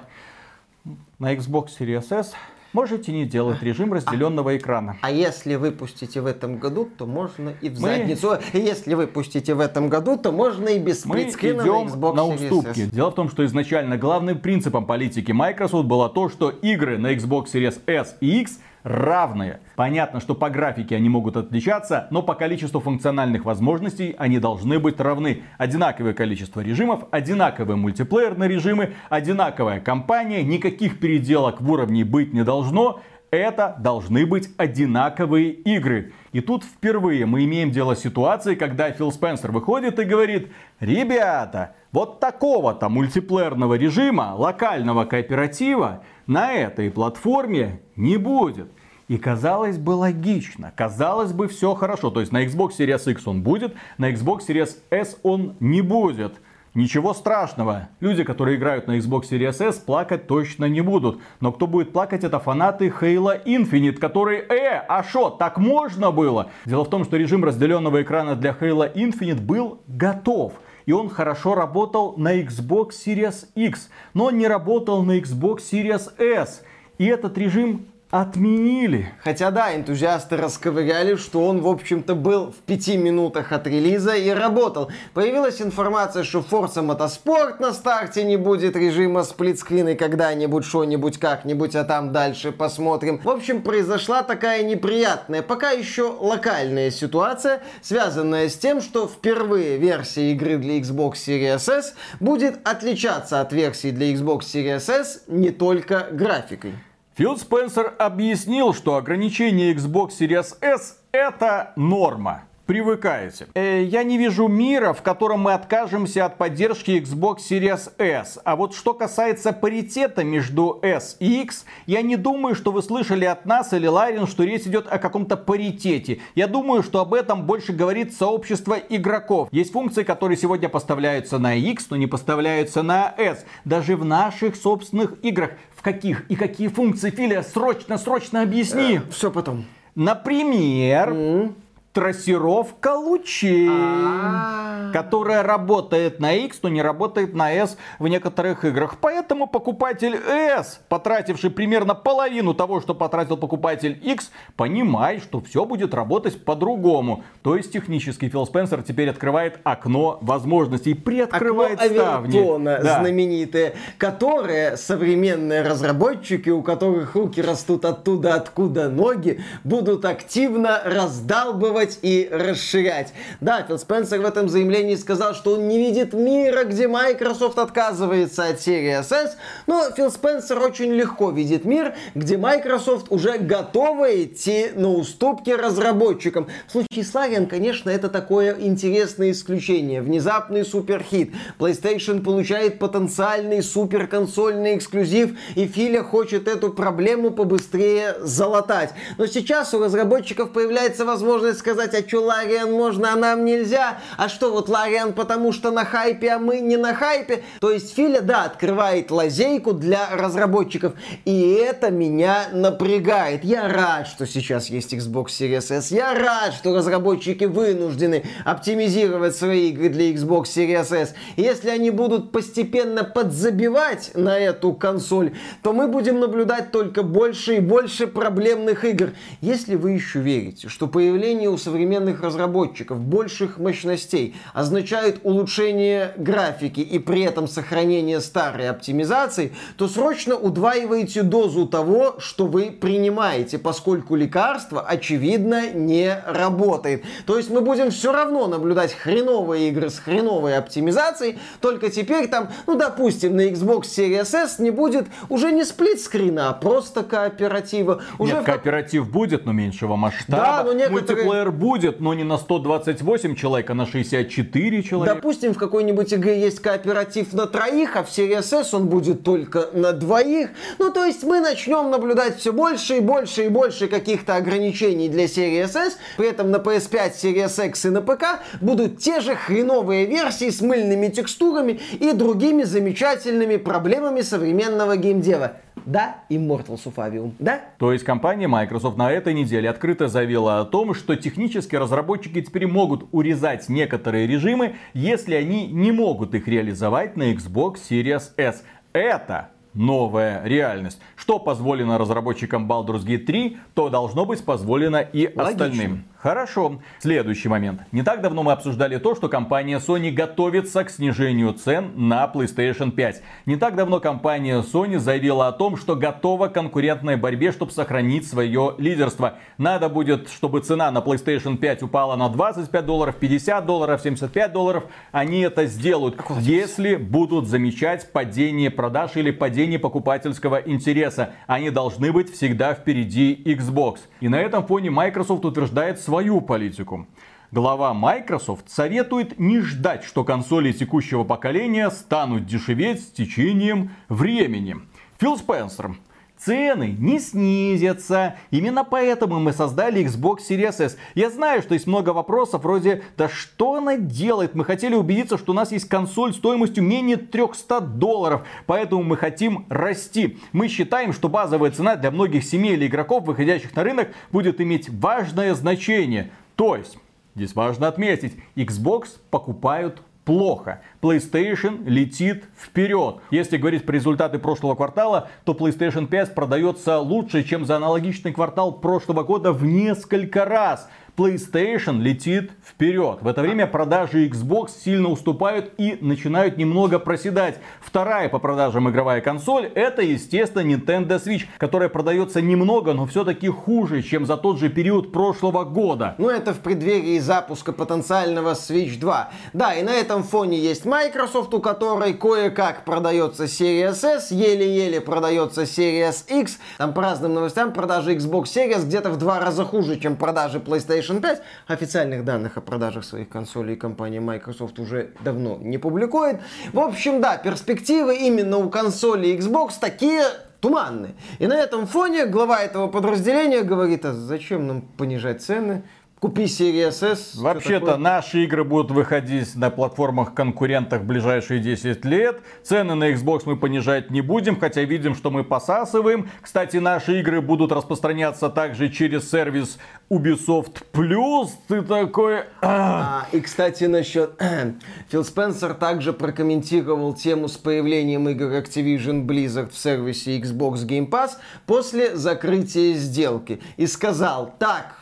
на 1.18 1.34
Xbox 1.34 1.70
Series 1.80 2.12
S 2.12 2.36
можете 2.74 3.12
не 3.12 3.26
делать 3.26 3.62
режим 3.62 3.94
разделенного 3.94 4.58
экрана. 4.58 4.98
А 5.02 5.12
если 5.12 5.56
выпустите 5.56 6.22
в 6.22 6.26
этом 6.26 6.58
году, 6.58 6.90
то 6.98 7.06
можно 7.06 7.54
и 7.62 7.70
в 7.70 7.80
Мы- 7.80 7.88
задницу. 7.88 8.38
Если 8.54 8.94
выпустите 8.96 9.54
в 9.54 9.60
этом 9.60 9.90
году, 9.90 10.18
то 10.18 10.32
можно 10.32 10.70
и 10.70 10.80
без 10.80 11.02
сплитскрина 11.02 11.64
на 11.64 11.68
Xbox 11.68 12.16
на 12.16 12.22
Series 12.22 12.52
уступки. 12.52 12.80
S. 12.82 12.90
Дело 12.90 13.12
в 13.12 13.16
том, 13.16 13.30
что 13.30 13.46
изначально 13.46 13.98
главным 13.98 14.40
принципом 14.40 14.86
политики 14.86 15.32
Microsoft 15.32 15.88
было 15.88 16.10
то, 16.10 16.30
что 16.30 16.50
игры 16.50 16.98
на 16.98 17.14
Xbox 17.14 17.46
Series 17.54 17.80
S 17.88 18.18
и 18.20 18.42
X 18.42 18.60
равные. 18.84 19.60
Понятно, 19.76 20.20
что 20.20 20.36
по 20.36 20.50
графике 20.50 20.96
они 20.96 21.10
могут 21.10 21.38
отличаться, 21.38 22.08
но 22.12 22.22
по 22.22 22.36
количеству 22.36 22.80
функциональных 22.80 23.46
возможностей 23.46 24.16
они 24.18 24.40
должны 24.40 24.80
быть 24.80 25.00
равны. 25.00 25.44
Одинаковое 25.58 26.14
количество 26.14 26.62
режимов, 26.62 27.06
одинаковые 27.12 27.78
мультиплеерные 27.78 28.50
режимы, 28.50 28.94
одинаковая 29.10 29.80
компания, 29.80 30.44
никаких 30.44 31.00
переделок 31.00 31.62
в 31.62 31.72
уровне 31.72 32.04
быть 32.04 32.34
не 32.34 32.44
должно. 32.44 33.02
Это 33.34 33.76
должны 33.80 34.28
быть 34.28 34.48
одинаковые 34.58 35.50
игры. 35.50 36.14
И 36.34 36.40
тут 36.40 36.64
впервые 36.64 37.26
мы 37.26 37.46
имеем 37.46 37.72
дело 37.72 37.96
с 37.96 38.02
ситуацией, 38.02 38.56
когда 38.56 38.92
Фил 38.92 39.12
Спенсер 39.12 39.52
выходит 39.52 39.98
и 39.98 40.04
говорит, 40.04 40.52
ребята, 40.80 41.74
вот 41.92 42.20
такого-то 42.20 42.90
мультиплеерного 42.90 43.74
режима, 43.74 44.36
локального 44.38 45.06
кооператива 45.06 46.04
на 46.28 46.54
этой 46.54 46.92
платформе 46.92 47.82
не 47.96 48.18
будет. 48.18 48.72
И 49.08 49.18
казалось 49.18 49.80
бы 49.80 49.94
логично, 49.94 50.72
казалось 50.76 51.34
бы 51.34 51.48
все 51.48 51.74
хорошо. 51.74 52.12
То 52.12 52.20
есть 52.20 52.32
на 52.32 52.46
Xbox 52.46 52.74
Series 52.78 53.12
X 53.14 53.26
он 53.26 53.42
будет, 53.42 53.74
на 53.98 54.12
Xbox 54.12 54.42
Series 54.48 54.78
S 54.92 55.18
он 55.24 55.56
не 55.60 55.82
будет. 55.82 56.36
Ничего 56.76 57.14
страшного. 57.14 57.90
Люди, 58.00 58.24
которые 58.24 58.58
играют 58.58 58.88
на 58.88 58.98
Xbox 58.98 59.30
Series 59.30 59.64
S, 59.64 59.78
плакать 59.78 60.26
точно 60.26 60.66
не 60.66 60.82
будут. 60.82 61.22
Но 61.40 61.52
кто 61.52 61.68
будет 61.68 61.94
плакать, 61.94 62.24
это 62.24 62.40
фанаты 62.40 62.88
Halo 62.88 63.44
Infinite, 63.46 64.00
которые, 64.00 64.42
э, 64.42 64.84
а 64.88 65.04
шо, 65.04 65.30
так 65.30 65.60
можно 65.60 66.12
было? 66.12 66.50
Дело 66.66 66.84
в 66.84 66.90
том, 66.90 67.04
что 67.06 67.16
режим 67.16 67.44
разделенного 67.44 68.02
экрана 68.02 68.36
для 68.36 68.58
Halo 68.60 68.92
Infinite 68.92 69.42
был 69.42 69.82
готов. 69.88 70.54
и 70.86 70.92
он 70.92 71.10
хорошо 71.10 71.56
работал 71.56 72.16
на 72.18 72.42
Xbox 72.42 72.90
Series 73.06 73.46
X, 73.56 73.90
но 74.14 74.32
не 74.32 74.48
работал 74.48 75.04
на 75.04 75.18
Xbox 75.18 75.60
Series 75.72 76.12
S. 76.18 76.64
И 76.98 77.06
этот 77.06 77.38
режим 77.38 77.86
отменили. 78.14 79.12
Хотя 79.24 79.50
да, 79.50 79.76
энтузиасты 79.76 80.38
расковыряли, 80.38 81.16
что 81.16 81.48
он, 81.48 81.62
в 81.62 81.68
общем-то, 81.68 82.14
был 82.14 82.52
в 82.52 82.58
пяти 82.58 82.96
минутах 82.96 83.52
от 83.52 83.66
релиза 83.66 84.14
и 84.14 84.30
работал. 84.30 84.92
Появилась 85.16 85.60
информация, 85.64 86.24
что 86.24 86.46
Forza 86.48 86.86
Motorsport 86.86 87.60
на 87.60 87.74
старте 87.74 88.24
не 88.24 88.38
будет 88.38 88.76
режима 88.76 89.24
сплитскрина 89.24 89.96
когда-нибудь, 89.96 90.64
что-нибудь, 90.64 91.18
как-нибудь, 91.18 91.76
а 91.76 91.86
там 91.86 92.12
дальше 92.12 92.52
посмотрим. 92.52 93.20
В 93.24 93.30
общем, 93.30 93.64
произошла 93.64 94.22
такая 94.22 94.62
неприятная, 94.62 95.42
пока 95.42 95.72
еще 95.72 96.04
локальная 96.04 96.92
ситуация, 96.92 97.64
связанная 97.82 98.48
с 98.48 98.56
тем, 98.56 98.82
что 98.82 99.08
впервые 99.08 99.78
версия 99.78 100.34
игры 100.34 100.58
для 100.58 100.78
Xbox 100.78 101.14
Series 101.14 101.68
S 101.68 101.96
будет 102.20 102.60
отличаться 102.64 103.42
от 103.42 103.52
версии 103.54 103.90
для 103.90 104.14
Xbox 104.14 104.42
Series 104.42 104.88
S 104.88 105.24
не 105.26 105.50
только 105.50 106.10
графикой. 106.12 106.76
Фил 107.16 107.38
Спенсер 107.38 107.94
объяснил, 108.00 108.74
что 108.74 108.96
ограничение 108.96 109.72
Xbox 109.72 110.14
Series 110.20 110.58
S 110.62 110.98
это 111.12 111.72
норма 111.76 112.46
привыкаете. 112.66 113.48
Э, 113.54 113.84
я 113.84 114.04
не 114.04 114.18
вижу 114.18 114.48
мира, 114.48 114.94
в 114.94 115.04
котором 115.04 115.42
мы 115.42 115.54
откажемся 115.54 116.26
от 116.26 116.40
поддержки 116.40 116.92
Xbox 116.92 117.38
Series 117.48 117.92
S. 118.00 118.40
А 118.44 118.56
вот 118.56 118.74
что 118.74 118.96
касается 118.96 119.54
паритета 119.54 120.24
между 120.24 120.80
S 120.82 121.18
и 121.20 121.44
X, 121.44 121.66
я 121.86 122.02
не 122.02 122.16
думаю, 122.16 122.56
что 122.56 122.72
вы 122.72 122.82
слышали 122.82 123.26
от 123.26 123.46
нас 123.46 123.74
или 123.74 123.86
Ларин, 123.86 124.26
что 124.26 124.44
речь 124.44 124.64
идет 124.64 124.88
о 124.90 124.98
каком-то 124.98 125.38
паритете. 125.38 126.20
Я 126.34 126.48
думаю, 126.48 126.82
что 126.82 127.00
об 127.00 127.14
этом 127.14 127.46
больше 127.46 127.74
говорит 127.74 128.14
сообщество 128.14 128.74
игроков. 128.74 129.50
Есть 129.52 129.72
функции, 129.72 130.02
которые 130.02 130.38
сегодня 130.38 130.68
поставляются 130.68 131.38
на 131.38 131.54
X, 131.54 131.88
но 131.92 131.98
не 131.98 132.08
поставляются 132.08 132.82
на 132.82 133.14
S. 133.18 133.46
Даже 133.66 133.96
в 133.96 134.04
наших 134.04 134.56
собственных 134.56 135.24
играх. 135.24 135.52
Каких 135.84 136.26
и 136.30 136.36
какие 136.36 136.70
функции, 136.70 137.12
Филя, 137.12 137.44
срочно, 137.44 137.98
срочно 137.98 138.42
объясни. 138.42 138.98
Э, 138.98 139.12
все 139.12 139.30
потом. 139.30 139.66
Например, 139.96 141.10
mm-hmm 141.12 141.54
трассировка 141.94 142.96
лучей, 142.96 143.70
А-а-а. 143.70 144.92
которая 144.92 145.44
работает 145.44 146.20
на 146.20 146.34
X, 146.34 146.60
но 146.64 146.70
не 146.70 146.82
работает 146.82 147.36
на 147.36 147.54
S 147.54 147.78
в 148.00 148.08
некоторых 148.08 148.66
играх. 148.66 148.98
Поэтому 149.00 149.46
покупатель 149.48 150.16
S, 150.16 150.82
потративший 150.90 151.52
примерно 151.52 151.94
половину 151.94 152.56
того, 152.56 152.82
что 152.82 152.96
потратил 152.96 153.38
покупатель 153.38 153.98
X, 154.02 154.32
понимает, 154.56 155.22
что 155.22 155.40
все 155.40 155.66
будет 155.66 155.94
работать 155.94 156.44
по-другому. 156.44 157.24
То 157.44 157.56
есть 157.56 157.72
технически 157.72 158.28
Фил 158.28 158.46
Спенсер 158.48 158.82
теперь 158.82 159.10
открывает 159.10 159.60
окно 159.64 160.18
возможностей, 160.22 160.96
приоткрывает 160.96 161.80
окно 161.80 161.96
ставни. 161.96 162.38
Авертона, 162.38 162.80
да. 162.82 163.00
знаменитое, 163.00 163.76
которое 164.00 164.78
современные 164.78 165.62
разработчики, 165.62 166.50
у 166.50 166.64
которых 166.64 167.14
руки 167.16 167.40
растут 167.40 167.86
оттуда, 167.86 168.34
откуда 168.34 168.90
ноги, 168.90 169.42
будут 169.64 170.06
активно 170.06 170.82
раздалбывать 170.84 171.83
делать 171.84 172.00
и 172.02 172.28
расширять. 172.32 173.14
Да, 173.42 173.64
Фил 173.64 173.78
Спенсер 173.78 174.22
в 174.22 174.26
этом 174.26 174.50
заявлении 174.50 174.96
сказал, 174.96 175.34
что 175.34 175.54
он 175.54 175.68
не 175.68 175.78
видит 175.78 176.14
мира, 176.14 176.64
где 176.64 176.88
Microsoft 176.88 177.58
отказывается 177.58 178.48
от 178.48 178.62
серии 178.62 179.00
SS, 179.00 179.32
но 179.68 179.92
Фил 179.96 180.12
Спенсер 180.12 180.60
очень 180.60 180.94
легко 180.94 181.32
видит 181.32 181.66
мир, 181.66 181.94
где 182.16 182.38
Microsoft 182.38 183.08
уже 183.10 183.38
готова 183.38 184.24
идти 184.24 184.70
на 184.76 184.90
уступки 184.90 185.50
разработчикам. 185.50 186.48
В 186.68 186.72
случае 186.72 187.04
с 187.04 187.14
Larian, 187.14 187.48
конечно, 187.48 187.90
это 187.90 188.10
такое 188.10 188.56
интересное 188.60 189.32
исключение. 189.32 190.02
Внезапный 190.02 190.66
суперхит. 190.66 191.34
PlayStation 191.60 192.22
получает 192.22 192.80
потенциальный 192.80 193.62
суперконсольный 193.62 194.78
эксклюзив, 194.78 195.38
и 195.56 195.68
Филя 195.68 196.04
хочет 196.04 196.48
эту 196.48 196.72
проблему 196.72 197.32
побыстрее 197.32 198.16
залатать. 198.22 198.92
Но 199.18 199.26
сейчас 199.26 199.74
у 199.74 199.80
разработчиков 199.80 200.52
появляется 200.52 201.06
возможность 201.06 201.60
сказать, 201.60 201.73
сказать, 201.74 202.06
а 202.06 202.08
что 202.08 202.22
Лариан 202.22 202.72
можно, 202.72 203.14
а 203.14 203.16
нам 203.16 203.46
нельзя? 203.46 204.00
А 204.18 204.30
что 204.30 204.52
вот 204.52 204.70
Лариан 204.70 205.14
потому 205.14 205.52
что 205.52 205.72
на 205.72 205.86
хайпе, 205.86 206.32
а 206.32 206.40
мы 206.40 206.60
не 206.60 206.78
на 206.78 206.94
хайпе? 206.94 207.44
То 207.60 207.72
есть 207.72 207.96
Филя, 207.96 208.22
да, 208.22 208.44
открывает 208.46 209.12
лазейку 209.12 209.74
для 209.74 210.10
разработчиков. 210.12 210.94
И 211.26 211.54
это 211.54 211.90
меня 211.90 212.48
напрягает. 212.52 213.44
Я 213.44 213.68
рад, 213.68 214.08
что 214.08 214.26
сейчас 214.28 214.70
есть 214.70 214.94
Xbox 214.94 215.28
Series 215.28 215.74
S. 215.76 215.92
Я 215.92 216.14
рад, 216.14 216.54
что 216.54 216.76
разработчики 216.76 217.46
вынуждены 217.46 218.24
оптимизировать 218.46 219.36
свои 219.36 219.70
игры 219.70 219.90
для 219.90 220.12
Xbox 220.12 220.44
Series 220.44 220.96
S. 220.96 221.14
Если 221.38 221.70
они 221.70 221.90
будут 221.90 222.32
постепенно 222.32 223.04
подзабивать 223.04 224.12
на 224.14 224.38
эту 224.38 224.74
консоль, 224.74 225.34
то 225.62 225.74
мы 225.74 225.88
будем 225.88 226.20
наблюдать 226.20 226.72
только 226.72 227.04
больше 227.04 227.56
и 227.58 227.60
больше 227.60 228.08
проблемных 228.08 228.86
игр. 228.86 229.14
Если 229.42 229.76
вы 229.76 229.92
еще 229.92 230.20
верите, 230.20 230.70
что 230.70 230.88
появление 230.88 231.50
у 231.50 231.58
современных 231.64 232.22
разработчиков 232.22 233.00
больших 233.00 233.58
мощностей 233.58 234.36
означает 234.54 235.22
улучшение 235.24 236.14
графики 236.18 236.82
и 236.82 237.00
при 237.00 237.22
этом 237.22 237.48
сохранение 237.48 238.20
старой 238.20 238.70
оптимизации, 238.70 239.54
то 239.78 239.88
срочно 239.88 240.36
удваиваете 240.36 241.24
дозу 241.24 241.68
того, 241.68 242.16
что 242.20 242.46
вы 242.46 242.72
принимаете, 242.72 243.58
поскольку 243.58 244.16
лекарство, 244.16 244.82
очевидно, 244.82 245.72
не 245.72 246.22
работает. 246.28 247.04
То 247.26 247.38
есть 247.38 247.50
мы 247.50 247.62
будем 247.62 247.92
все 247.92 248.12
равно 248.12 248.48
наблюдать 248.48 248.94
хреновые 248.94 249.70
игры 249.70 249.90
с 249.90 250.00
хреновой 250.00 250.58
оптимизацией, 250.58 251.40
только 251.62 251.90
теперь 251.90 252.28
там, 252.28 252.50
ну, 252.68 252.76
допустим, 252.76 253.36
на 253.36 253.48
Xbox 253.48 253.84
Series 253.84 254.36
S 254.36 254.60
не 254.60 254.72
будет 254.72 255.08
уже 255.30 255.52
не 255.52 255.64
сплитскрина, 255.64 256.50
а 256.50 256.54
просто 256.54 257.04
кооператива. 257.04 258.02
Уже 258.20 258.36
Нет, 258.36 258.46
кооператив 258.46 259.10
будет, 259.10 259.46
но 259.46 259.54
меньшего 259.54 259.96
масштаба. 259.96 260.44
Да, 260.44 260.64
но 260.66 260.74
некоторые... 260.74 261.24
Мультиплеер 261.26 261.52
будет, 261.54 262.00
но 262.00 262.14
не 262.14 262.24
на 262.24 262.38
128 262.38 263.36
человек, 263.36 263.70
а 263.70 263.74
на 263.74 263.86
64 263.86 264.84
человека. 264.84 265.16
Допустим, 265.16 265.54
в 265.54 265.58
какой-нибудь 265.58 266.14
игре 266.14 266.42
есть 266.42 266.60
кооператив 266.60 267.34
на 267.34 267.48
троих, 267.48 267.96
а 267.96 268.04
в 268.04 268.10
Series 268.10 268.54
S 268.54 268.74
он 268.74 268.88
будет 268.88 269.24
только 269.24 269.70
на 269.74 269.94
двоих. 269.94 270.50
Ну, 270.80 270.92
то 270.92 271.06
есть 271.06 271.24
мы 271.24 271.40
начнем 271.40 271.90
наблюдать 271.90 272.38
все 272.38 272.52
больше 272.52 272.98
и 272.98 273.00
больше 273.00 273.46
и 273.46 273.50
больше 273.50 273.88
каких-то 273.88 274.36
ограничений 274.36 275.10
для 275.10 275.26
Series 275.26 275.76
S. 275.76 275.98
При 276.18 276.28
этом 276.28 276.52
на 276.52 276.58
PS5, 276.58 277.14
Series 277.22 277.68
X 277.68 277.86
и 277.86 277.90
на 277.90 278.02
ПК 278.02 278.42
будут 278.62 279.00
те 279.00 279.22
же 279.22 279.36
хреновые 279.36 280.06
версии 280.06 280.50
с 280.50 280.62
мыльными 280.62 281.08
текстурами 281.08 281.80
и 282.00 282.12
другими 282.12 282.64
замечательными 282.64 283.58
проблемами 283.58 284.22
современного 284.22 284.98
геймдева. 284.98 285.58
Да, 285.86 286.18
Immortals 286.30 286.86
of 286.86 286.96
Avium, 286.96 287.34
да? 287.40 287.62
То 287.78 287.92
есть 287.92 288.04
компания 288.04 288.48
Microsoft 288.48 288.98
на 288.98 289.12
этой 289.12 289.34
неделе 289.34 289.70
открыто 289.70 290.08
заявила 290.08 290.60
о 290.60 290.66
том, 290.66 290.94
что 290.94 291.16
технически 291.16 291.76
разработчики 291.76 292.42
теперь 292.42 292.68
могут 292.68 293.08
урезать 293.12 293.70
некоторые 293.70 294.28
режимы, 294.28 294.76
если 294.94 295.36
они 295.36 295.68
не 295.68 295.92
могут 295.92 296.34
их 296.36 296.48
реализовать 296.48 297.18
на 297.18 297.34
Xbox 297.34 297.78
Series 297.90 298.32
S. 298.38 298.64
Это 298.94 299.50
новая 299.74 300.44
реальность. 300.46 301.00
Что 301.16 301.40
позволено 301.40 301.98
разработчикам 301.98 302.72
Baldur's 302.72 303.06
Gate 303.06 303.26
3, 303.26 303.58
то 303.74 303.90
должно 303.90 304.26
быть 304.26 304.44
позволено 304.44 304.98
и 304.98 305.26
Логично. 305.26 305.44
остальным. 305.44 306.04
Хорошо. 306.24 306.80
Следующий 307.00 307.50
момент. 307.50 307.82
Не 307.92 308.02
так 308.02 308.22
давно 308.22 308.44
мы 308.44 308.54
обсуждали 308.54 308.98
то, 308.98 309.14
что 309.14 309.28
компания 309.28 309.80
Sony 309.80 310.10
готовится 310.10 310.86
к 310.86 310.90
снижению 310.90 311.52
цен 311.52 311.92
на 311.98 312.32
PlayStation 312.34 312.92
5. 312.92 313.22
Не 313.46 313.58
так 313.58 313.76
давно 313.76 314.00
компания 314.00 314.62
Sony 314.62 315.00
заявила 315.00 315.50
о 315.50 315.52
том, 315.52 315.76
что 315.76 315.98
готова 315.98 316.48
к 316.48 316.54
конкурентной 316.54 317.18
борьбе, 317.18 317.52
чтобы 317.52 317.74
сохранить 317.74 318.26
свое 318.26 318.74
лидерство. 318.78 319.34
Надо 319.58 319.90
будет, 319.90 320.30
чтобы 320.30 320.62
цена 320.62 320.92
на 320.92 321.00
PlayStation 321.00 321.58
5 321.58 321.84
упала 321.84 322.16
на 322.16 322.30
25 322.30 322.86
долларов, 322.86 323.18
50 323.18 323.66
долларов, 323.66 324.00
75 324.02 324.54
долларов. 324.54 324.86
Они 325.12 325.42
это 325.42 325.66
сделают, 325.66 326.16
если 326.40 326.96
будут 326.96 327.50
замечать 327.50 328.14
падение 328.14 328.72
продаж 328.72 329.18
или 329.18 329.32
падение 329.32 329.78
покупательского 329.78 330.62
интереса. 330.66 331.32
Они 331.48 331.70
должны 331.70 332.14
быть 332.14 332.32
всегда 332.32 332.76
впереди 332.76 333.44
Xbox. 333.46 333.98
И 334.22 334.30
на 334.30 334.40
этом 334.40 334.66
фоне 334.66 334.90
Microsoft 334.90 335.44
утверждает 335.44 336.00
свою 336.00 336.13
свою 336.14 336.42
политику. 336.42 337.08
Глава 337.52 337.92
Microsoft 337.96 338.70
советует 338.70 339.40
не 339.40 339.62
ждать, 339.62 340.04
что 340.04 340.24
консоли 340.24 340.72
текущего 340.72 341.24
поколения 341.24 341.90
станут 341.90 342.46
дешеветь 342.46 343.02
с 343.02 343.08
течением 343.08 343.90
времени. 344.10 344.76
Фил 345.20 345.38
Спенсер 345.38 345.96
цены 346.44 346.96
не 346.98 347.20
снизятся. 347.20 348.36
Именно 348.52 348.84
поэтому 348.84 349.40
мы 349.40 349.54
создали 349.54 350.04
Xbox 350.06 350.40
Series 350.50 350.84
S. 350.84 350.98
Я 351.16 351.30
знаю, 351.30 351.62
что 351.62 351.74
есть 351.74 351.88
много 351.88 352.10
вопросов 352.10 352.64
вроде, 352.64 353.04
да 353.18 353.30
что 353.30 353.76
она 353.76 353.98
делает? 353.98 354.56
Мы 354.56 354.66
хотели 354.66 354.96
убедиться, 354.96 355.38
что 355.38 355.52
у 355.52 355.56
нас 355.56 355.72
есть 355.72 355.88
консоль 355.88 356.34
стоимостью 356.34 356.84
менее 356.84 357.18
300 357.18 357.82
долларов, 357.82 358.46
поэтому 358.66 359.04
мы 359.04 359.18
хотим 359.18 359.66
расти. 359.70 360.38
Мы 360.52 360.68
считаем, 360.68 361.14
что 361.14 361.30
базовая 361.30 361.72
цена 361.72 361.96
для 361.96 362.12
многих 362.12 362.44
семей 362.44 362.74
или 362.74 362.88
игроков, 362.88 363.24
выходящих 363.26 363.76
на 363.76 363.84
рынок, 363.84 364.10
будет 364.32 364.60
иметь 364.60 364.90
важное 364.90 365.54
значение. 365.56 366.32
То 366.56 366.76
есть, 366.76 366.98
здесь 367.36 367.56
важно 367.56 367.88
отметить, 367.88 368.36
Xbox 368.56 369.20
покупают 369.30 370.02
плохо. 370.26 370.82
PlayStation 371.02 371.84
летит 371.86 372.46
вперед. 372.58 373.18
Если 373.32 373.58
говорить 373.58 373.86
про 373.86 373.94
результаты 373.94 374.40
прошлого 374.40 374.76
квартала, 374.76 375.30
то 375.44 375.54
PlayStation 375.54 376.08
5 376.08 376.36
продается 376.36 377.00
лучше, 377.00 377.44
чем 377.44 377.66
за 377.66 377.78
аналогичный 377.78 378.32
квартал 378.32 378.72
прошлого 378.74 379.24
года 379.24 379.52
в 379.52 379.66
несколько 379.66 380.46
раз. 380.46 380.90
PlayStation 381.16 382.02
летит 382.02 382.54
вперед. 382.66 383.20
В 383.22 383.28
это 383.28 383.42
время 383.42 383.68
продажи 383.68 384.28
Xbox 384.28 384.72
сильно 384.84 385.10
уступают 385.10 385.72
и 385.78 385.96
начинают 386.02 386.58
немного 386.58 386.98
проседать. 386.98 387.60
Вторая 387.82 388.30
по 388.30 388.40
продажам 388.40 388.90
игровая 388.90 389.22
консоль 389.22 389.68
это, 389.76 390.02
естественно, 390.02 390.62
Nintendo 390.62 391.24
Switch, 391.24 391.46
которая 391.60 391.90
продается 391.90 392.42
немного, 392.42 392.94
но 392.94 393.06
все-таки 393.06 393.48
хуже, 393.48 394.02
чем 394.02 394.26
за 394.26 394.38
тот 394.38 394.58
же 394.58 394.70
период 394.70 395.12
прошлого 395.12 395.66
года. 395.66 396.16
Ну, 396.18 396.30
это 396.30 396.52
в 396.52 396.60
преддверии 396.60 397.20
запуска 397.20 397.74
потенциального 397.74 398.54
Switch 398.54 398.98
2. 398.98 399.32
Да, 399.54 399.76
и 399.76 399.84
на 399.84 399.94
этом 399.94 400.24
фоне 400.24 400.58
есть 400.58 400.86
Microsoft, 400.86 401.54
у 401.54 401.60
которой 401.60 402.16
кое-как 402.16 402.86
продается 402.86 403.44
Series 403.44 404.04
S, 404.04 404.32
еле-еле 404.32 405.00
продается 405.00 405.62
Series 405.62 406.26
X. 406.28 406.58
Там 406.80 406.96
по 406.96 407.04
разным 407.04 407.36
новостям 407.36 407.72
продажи 407.72 408.16
Xbox 408.16 408.46
Series 408.46 408.84
где-то 408.84 409.12
в 409.12 409.18
два 409.18 409.40
раза 409.40 409.64
хуже, 409.64 410.00
чем 410.00 410.16
продажи 410.16 410.58
PlayStation 410.58 411.03
PlayStation 411.04 411.22
5. 411.22 411.42
Официальных 411.68 412.24
данных 412.26 412.58
о 412.58 412.62
продажах 412.62 413.04
своих 413.04 413.30
консолей 413.30 413.76
компания 413.76 414.20
Microsoft 414.20 414.80
уже 414.80 415.12
давно 415.24 415.58
не 415.62 415.78
публикует. 415.78 416.40
В 416.72 416.80
общем, 416.80 417.22
да, 417.22 417.38
перспективы 417.38 418.16
именно 418.16 418.58
у 418.58 418.70
консоли 418.70 419.36
Xbox 419.38 419.74
такие 419.80 420.24
туманные. 420.62 421.16
И 421.40 421.48
на 421.48 421.56
этом 421.56 421.88
фоне 421.88 422.26
глава 422.26 422.62
этого 422.62 422.88
подразделения 422.88 423.64
говорит, 423.64 424.06
а 424.06 424.14
зачем 424.14 424.68
нам 424.68 424.82
понижать 424.82 425.42
цены? 425.42 425.84
Купи 426.24 426.44
Series 426.44 427.04
S. 427.04 427.36
Вообще-то 427.36 427.98
наши 427.98 428.46
игры 428.46 428.64
будут 428.64 428.92
выходить 428.92 429.58
на 429.58 429.70
платформах 429.70 430.34
конкурентах 430.34 431.02
в 431.02 431.06
ближайшие 431.06 431.60
10 431.60 432.06
лет. 432.06 432.40
Цены 432.64 432.96
на 432.96 433.12
Xbox 433.12 433.42
мы 433.44 433.58
понижать 433.58 434.10
не 434.10 434.22
будем, 434.22 434.58
хотя 434.58 434.84
видим, 434.84 435.16
что 435.16 435.32
мы 435.32 435.44
посасываем. 435.44 436.30
Кстати, 436.42 436.78
наши 436.78 437.20
игры 437.20 437.42
будут 437.42 437.74
распространяться 437.74 438.48
также 438.48 438.88
через 438.88 439.30
сервис 439.30 439.78
Ubisoft 440.10 440.84
Plus. 440.94 441.50
Ты 441.68 441.82
такой... 441.82 442.44
А, 442.62 443.28
и, 443.34 443.42
кстати, 443.42 443.84
насчет... 443.84 444.42
Фил 445.10 445.26
Спенсер 445.26 445.74
также 445.74 446.14
прокомментировал 446.14 447.14
тему 447.16 447.50
с 447.50 447.58
появлением 447.58 448.30
игр 448.30 448.46
Activision 448.46 449.26
Blizzard 449.26 449.72
в 449.72 449.78
сервисе 449.78 450.40
Xbox 450.40 450.88
Game 450.88 451.10
Pass 451.10 451.32
после 451.66 452.16
закрытия 452.16 452.96
сделки. 452.96 453.60
И 453.76 453.88
сказал, 453.88 454.56
так, 454.58 454.96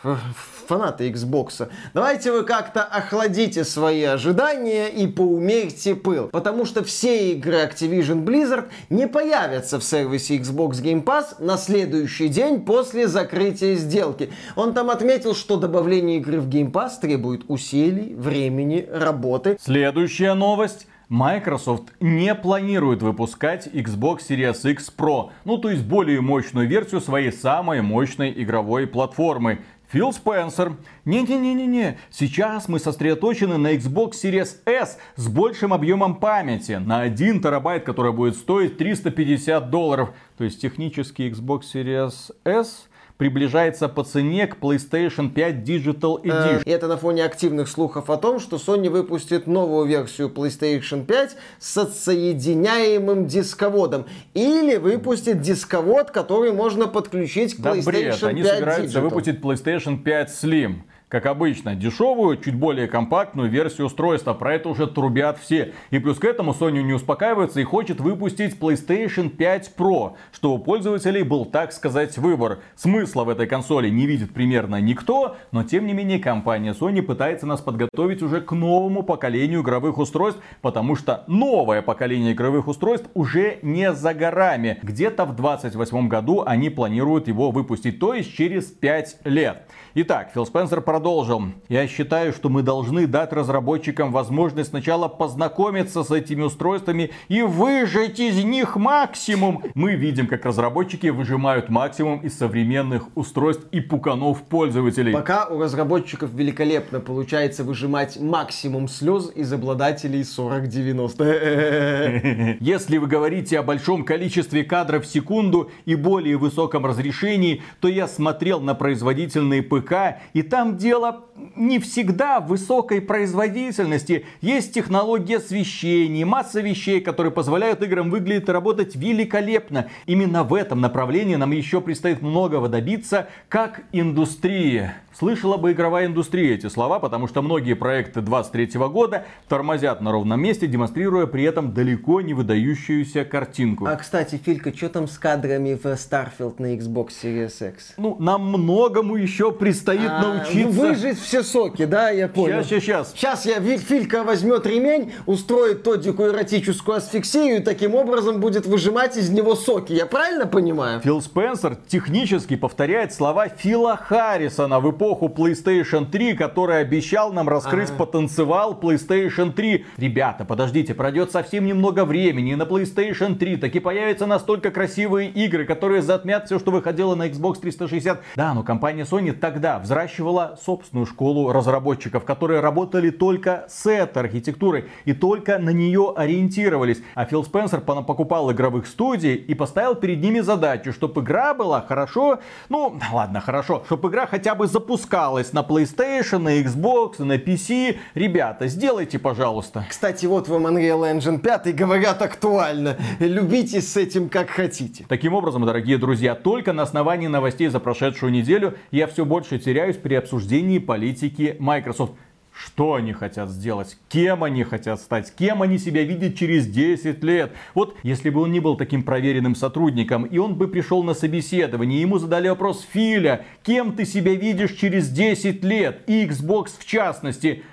фанаты 0.71 1.09
Xbox, 1.09 1.67
давайте 1.93 2.31
вы 2.31 2.43
как-то 2.43 2.81
охладите 2.81 3.65
свои 3.65 4.03
ожидания 4.03 4.87
и 4.87 5.05
поумерьте 5.05 5.95
пыл. 5.95 6.29
Потому 6.29 6.63
что 6.63 6.81
все 6.81 7.33
игры 7.33 7.55
Activision 7.55 8.23
Blizzard 8.23 8.69
не 8.89 9.05
появятся 9.05 9.81
в 9.81 9.83
сервисе 9.83 10.37
Xbox 10.37 10.81
Game 10.81 11.03
Pass 11.03 11.43
на 11.43 11.57
следующий 11.57 12.29
день 12.29 12.61
после 12.61 13.09
закрытия 13.09 13.75
сделки. 13.75 14.31
Он 14.55 14.73
там 14.73 14.89
отметил, 14.89 15.35
что 15.35 15.57
добавление 15.57 16.19
игры 16.19 16.39
в 16.39 16.47
Game 16.47 16.71
Pass 16.71 16.91
требует 17.01 17.41
усилий, 17.49 18.15
времени, 18.15 18.87
работы. 18.89 19.57
Следующая 19.61 20.35
новость. 20.35 20.87
Microsoft 21.11 21.91
не 21.99 22.33
планирует 22.33 23.01
выпускать 23.01 23.67
Xbox 23.67 24.19
Series 24.29 24.71
X 24.71 24.93
Pro, 24.97 25.31
ну 25.43 25.57
то 25.57 25.69
есть 25.69 25.83
более 25.83 26.21
мощную 26.21 26.69
версию 26.69 27.01
своей 27.01 27.33
самой 27.33 27.81
мощной 27.81 28.31
игровой 28.33 28.87
платформы. 28.87 29.59
Фил 29.91 30.13
Спенсер. 30.13 30.77
Не-не-не-не-не. 31.03 31.97
Сейчас 32.09 32.69
мы 32.69 32.79
сосредоточены 32.79 33.57
на 33.57 33.73
Xbox 33.73 34.11
Series 34.11 34.59
S 34.65 34.97
с 35.17 35.27
большим 35.27 35.73
объемом 35.73 36.15
памяти. 36.15 36.73
На 36.73 37.01
1 37.01 37.41
терабайт, 37.41 37.83
который 37.83 38.13
будет 38.13 38.37
стоить 38.37 38.77
350 38.77 39.69
долларов. 39.69 40.11
То 40.37 40.45
есть 40.45 40.61
технический 40.61 41.29
Xbox 41.29 41.63
Series 41.73 42.33
S 42.45 42.87
приближается 43.21 43.87
по 43.87 44.03
цене 44.03 44.47
к 44.47 44.57
PlayStation 44.57 45.29
5 45.29 45.55
Digital 45.57 46.21
э, 46.23 46.27
Edition. 46.27 46.63
И 46.65 46.71
это 46.71 46.87
на 46.87 46.97
фоне 46.97 47.23
активных 47.23 47.67
слухов 47.67 48.09
о 48.09 48.17
том, 48.17 48.39
что 48.39 48.55
Sony 48.55 48.89
выпустит 48.89 49.45
новую 49.45 49.85
версию 49.85 50.29
PlayStation 50.29 51.05
5 51.05 51.37
с 51.59 51.77
отсоединяемым 51.77 53.27
дисководом. 53.27 54.07
Или 54.33 54.77
выпустит 54.77 55.39
дисковод, 55.39 56.09
который 56.09 56.51
можно 56.51 56.87
подключить 56.87 57.57
к 57.57 57.59
PlayStation 57.59 57.83
да, 57.83 57.91
бред. 57.91 58.19
5 58.19 58.23
Они 58.23 58.43
собираются 58.43 58.97
Digital. 58.97 59.01
выпустить 59.01 59.39
PlayStation 59.39 60.01
5 60.01 60.29
Slim 60.29 60.75
как 61.11 61.25
обычно, 61.25 61.75
дешевую, 61.75 62.37
чуть 62.37 62.55
более 62.55 62.87
компактную 62.87 63.49
версию 63.49 63.87
устройства. 63.87 64.33
Про 64.33 64.53
это 64.53 64.69
уже 64.69 64.87
трубят 64.87 65.37
все. 65.37 65.73
И 65.89 65.99
плюс 65.99 66.17
к 66.17 66.23
этому 66.23 66.53
Sony 66.53 66.81
не 66.81 66.93
успокаивается 66.93 67.59
и 67.59 67.65
хочет 67.65 67.99
выпустить 67.99 68.57
PlayStation 68.57 69.27
5 69.27 69.73
Pro, 69.77 70.13
что 70.31 70.53
у 70.53 70.57
пользователей 70.57 71.23
был, 71.23 71.43
так 71.43 71.73
сказать, 71.73 72.17
выбор. 72.17 72.59
Смысла 72.77 73.25
в 73.25 73.29
этой 73.29 73.45
консоли 73.45 73.89
не 73.89 74.05
видит 74.05 74.33
примерно 74.33 74.79
никто, 74.79 75.35
но 75.51 75.63
тем 75.63 75.85
не 75.85 75.91
менее 75.91 76.17
компания 76.17 76.71
Sony 76.71 77.01
пытается 77.01 77.45
нас 77.45 77.59
подготовить 77.59 78.21
уже 78.21 78.39
к 78.39 78.53
новому 78.53 79.03
поколению 79.03 79.63
игровых 79.63 79.97
устройств, 79.97 80.41
потому 80.61 80.95
что 80.95 81.25
новое 81.27 81.81
поколение 81.81 82.31
игровых 82.31 82.69
устройств 82.69 83.09
уже 83.15 83.59
не 83.63 83.91
за 83.91 84.13
горами. 84.13 84.79
Где-то 84.81 85.25
в 85.25 85.35
2028 85.35 86.07
году 86.07 86.43
они 86.45 86.69
планируют 86.69 87.27
его 87.27 87.51
выпустить, 87.51 87.99
то 87.99 88.13
есть 88.13 88.33
через 88.33 88.67
5 88.67 89.17
лет. 89.25 89.67
Итак, 89.93 90.31
Фил 90.33 90.45
Спенсер 90.45 90.79
продолжил. 91.01 91.41
Я 91.67 91.87
считаю, 91.87 92.31
что 92.31 92.49
мы 92.49 92.61
должны 92.61 93.07
дать 93.07 93.33
разработчикам 93.33 94.11
возможность 94.11 94.69
сначала 94.69 95.07
познакомиться 95.07 96.03
с 96.03 96.11
этими 96.11 96.43
устройствами 96.43 97.09
и 97.27 97.41
выжать 97.41 98.19
из 98.19 98.43
них 98.43 98.75
максимум. 98.75 99.63
Мы 99.73 99.95
видим, 99.95 100.27
как 100.27 100.45
разработчики 100.45 101.07
выжимают 101.07 101.69
максимум 101.69 102.19
из 102.19 102.37
современных 102.37 103.07
устройств 103.15 103.65
и 103.71 103.81
пуканов 103.81 104.43
пользователей. 104.43 105.11
Пока 105.11 105.47
у 105.47 105.59
разработчиков 105.59 106.31
великолепно 106.33 106.99
получается 106.99 107.63
выжимать 107.63 108.19
максимум 108.19 108.87
слез 108.87 109.31
из 109.33 109.51
обладателей 109.51 110.23
4090. 110.23 112.57
Если 112.59 112.99
вы 112.99 113.07
говорите 113.07 113.57
о 113.57 113.63
большом 113.63 114.05
количестве 114.05 114.63
кадров 114.63 115.05
в 115.05 115.07
секунду 115.07 115.71
и 115.85 115.95
более 115.95 116.37
высоком 116.37 116.85
разрешении, 116.85 117.63
то 117.79 117.87
я 117.87 118.07
смотрел 118.07 118.61
на 118.61 118.75
производительные 118.75 119.63
ПК 119.63 120.19
и 120.33 120.43
там 120.43 120.77
дело 120.91 121.23
не 121.55 121.79
всегда 121.79 122.41
высокой 122.41 122.99
производительности. 122.99 124.25
Есть 124.41 124.73
технология 124.73 125.37
освещения, 125.37 126.25
масса 126.25 126.59
вещей, 126.59 126.99
которые 126.99 127.31
позволяют 127.31 127.81
играм 127.81 128.09
выглядеть 128.09 128.49
и 128.49 128.51
работать 128.51 128.93
великолепно. 128.97 129.87
Именно 130.05 130.43
в 130.43 130.53
этом 130.53 130.81
направлении 130.81 131.35
нам 131.35 131.51
еще 131.51 131.79
предстоит 131.79 132.21
многого 132.21 132.67
добиться, 132.67 133.29
как 133.47 133.83
индустрия. 133.93 134.97
Слышала 135.13 135.57
бы 135.57 135.73
игровая 135.73 136.05
индустрия 136.05 136.55
эти 136.55 136.67
слова, 136.67 136.99
потому 136.99 137.27
что 137.27 137.41
многие 137.41 137.73
проекты 137.73 138.21
23 138.21 138.79
года 138.89 139.25
тормозят 139.47 140.01
на 140.01 140.11
ровном 140.11 140.41
месте, 140.41 140.67
демонстрируя 140.67 141.25
при 141.25 141.43
этом 141.43 141.73
далеко 141.73 142.21
не 142.21 142.33
выдающуюся 142.33 143.25
картинку. 143.25 143.85
А, 143.85 143.95
кстати, 143.95 144.39
Филька, 144.43 144.75
что 144.75 144.89
там 144.89 145.07
с 145.07 145.17
кадрами 145.17 145.73
в 145.73 145.85
Starfield 145.85 146.55
на 146.59 146.75
Xbox 146.75 147.09
Series 147.21 147.69
X? 147.69 147.93
Ну, 147.97 148.15
нам 148.19 148.47
многому 148.47 149.15
еще 149.15 149.51
предстоит 149.51 150.09
а, 150.09 150.21
научиться. 150.21 150.79
Выжить 150.79 151.19
все 151.19 151.43
соки, 151.43 151.85
да, 151.85 152.09
я 152.09 152.27
понял. 152.27 152.63
Сейчас, 152.63 152.83
сейчас. 152.83 153.13
Сейчас 153.13 153.45
я, 153.45 153.59
Филька 153.77 154.23
возьмет 154.23 154.65
ремень, 154.65 155.11
устроит 155.25 155.83
Тодику 155.83 156.23
эротическую 156.23 156.97
асфиксию 156.97 157.57
и 157.57 157.59
таким 157.59 157.95
образом 157.95 158.39
будет 158.39 158.65
выжимать 158.65 159.17
из 159.17 159.29
него 159.29 159.55
соки. 159.55 159.93
Я 159.93 160.05
правильно 160.05 160.45
понимаю? 160.47 161.01
Фил 161.01 161.21
Спенсер 161.21 161.75
технически 161.87 162.55
повторяет 162.55 163.13
слова 163.13 163.49
Фила 163.49 163.97
Харрисона 163.97 164.79
в 164.79 164.89
эпоху 165.01 165.29
PlayStation 165.29 166.05
3, 166.05 166.35
который 166.35 166.79
обещал 166.79 167.33
нам 167.33 167.49
раскрыть 167.49 167.89
ага. 167.89 168.05
потенциал 168.05 168.79
PlayStation 168.79 169.51
3. 169.51 169.85
Ребята, 169.97 170.45
подождите, 170.45 170.93
пройдет 170.93 171.31
совсем 171.31 171.65
немного 171.65 172.05
времени, 172.05 172.51
и 172.51 172.55
на 172.55 172.63
PlayStation 172.63 173.33
3 173.33 173.57
таки 173.57 173.79
появятся 173.79 174.27
настолько 174.27 174.69
красивые 174.69 175.29
игры, 175.29 175.65
которые 175.65 176.03
затмят 176.03 176.45
все, 176.45 176.59
что 176.59 176.69
выходило 176.69 177.15
на 177.15 177.29
Xbox 177.29 177.61
360. 177.61 178.21
Да, 178.35 178.53
но 178.53 178.61
компания 178.61 179.01
Sony 179.01 179.31
тогда 179.31 179.79
взращивала 179.79 180.59
собственную 180.63 181.07
школу 181.07 181.51
разработчиков, 181.51 182.23
которые 182.23 182.59
работали 182.59 183.09
только 183.09 183.65
с 183.69 183.87
этой 183.87 184.19
архитектурой 184.19 184.85
и 185.05 185.13
только 185.13 185.57
на 185.57 185.71
нее 185.71 186.13
ориентировались. 186.15 187.01
А 187.15 187.25
Фил 187.25 187.43
Спенсер 187.43 187.81
покупал 187.81 188.51
игровых 188.51 188.85
студий 188.85 189.33
и 189.33 189.55
поставил 189.55 189.95
перед 189.95 190.21
ними 190.21 190.41
задачу, 190.41 190.93
чтобы 190.93 191.21
игра 191.21 191.55
была 191.55 191.81
хорошо, 191.81 192.39
ну 192.69 192.99
ладно, 193.11 193.41
хорошо, 193.41 193.81
чтобы 193.87 194.09
игра 194.09 194.27
хотя 194.27 194.53
бы 194.53 194.67
запускалась 194.67 194.90
запускалась 194.91 195.53
на 195.53 195.59
PlayStation, 195.59 196.39
на 196.39 196.61
Xbox, 196.61 197.23
на 197.23 197.37
PC. 197.37 197.97
Ребята, 198.13 198.67
сделайте, 198.67 199.19
пожалуйста. 199.19 199.85
Кстати, 199.89 200.25
вот 200.25 200.49
вам 200.49 200.67
Unreal 200.67 201.17
Engine 201.17 201.39
5 201.39 201.73
говорят 201.75 202.21
актуально. 202.21 202.97
Любите 203.19 203.81
с 203.81 203.95
этим 203.95 204.27
как 204.27 204.49
хотите. 204.49 205.05
Таким 205.07 205.33
образом, 205.33 205.65
дорогие 205.65 205.97
друзья, 205.97 206.35
только 206.35 206.73
на 206.73 206.83
основании 206.83 207.27
новостей 207.27 207.69
за 207.69 207.79
прошедшую 207.79 208.33
неделю 208.33 208.75
я 208.91 209.07
все 209.07 209.23
больше 209.23 209.59
теряюсь 209.59 209.95
при 209.95 210.15
обсуждении 210.15 210.79
политики 210.79 211.55
Microsoft. 211.59 212.13
Что 212.53 212.95
они 212.95 213.13
хотят 213.13 213.49
сделать, 213.49 213.97
кем 214.09 214.43
они 214.43 214.63
хотят 214.63 214.99
стать, 214.99 215.33
кем 215.35 215.61
они 215.61 215.77
себя 215.77 216.03
видят 216.03 216.35
через 216.35 216.67
10 216.67 217.23
лет. 217.23 217.53
Вот 217.73 217.95
если 218.03 218.29
бы 218.29 218.41
он 218.41 218.51
не 218.51 218.59
был 218.59 218.75
таким 218.75 219.03
проверенным 219.03 219.55
сотрудником, 219.55 220.25
и 220.25 220.37
он 220.37 220.55
бы 220.55 220.67
пришел 220.67 221.03
на 221.03 221.13
собеседование, 221.13 222.01
ему 222.01 222.17
задали 222.17 222.49
вопрос, 222.49 222.87
Филя, 222.91 223.45
кем 223.63 223.93
ты 223.93 224.05
себя 224.05 224.35
видишь 224.35 224.73
через 224.73 225.09
10 225.09 225.63
лет, 225.63 226.01
и 226.07 226.25
Xbox 226.25 226.71
в 226.77 226.85
частности, 226.85 227.63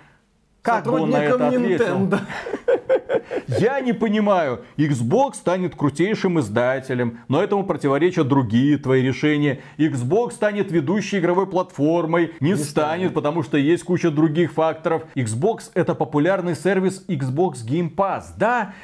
как 0.62 0.84
бы 0.84 1.00
он 1.00 1.10
на 1.10 1.24
это 1.24 1.48
ответил? 1.48 2.10
Я 3.46 3.80
не 3.80 3.92
понимаю. 3.92 4.64
Xbox 4.76 5.34
станет 5.34 5.74
крутейшим 5.74 6.40
издателем, 6.40 7.20
но 7.28 7.42
этому 7.42 7.64
противоречат 7.64 8.28
другие 8.28 8.78
твои 8.78 9.02
решения. 9.02 9.60
Xbox 9.78 10.32
станет 10.32 10.70
ведущей 10.70 11.18
игровой 11.18 11.46
платформой, 11.46 12.34
не, 12.40 12.50
не 12.50 12.56
станет, 12.56 12.68
станет, 12.68 13.14
потому 13.14 13.42
что 13.42 13.56
есть 13.56 13.84
куча 13.84 14.10
других 14.10 14.52
факторов. 14.52 15.04
Xbox 15.14 15.70
это 15.74 15.94
популярный 15.94 16.54
сервис 16.54 17.04
Xbox 17.08 17.56
Game 17.66 17.94
Pass, 17.94 18.24
да? 18.36 18.74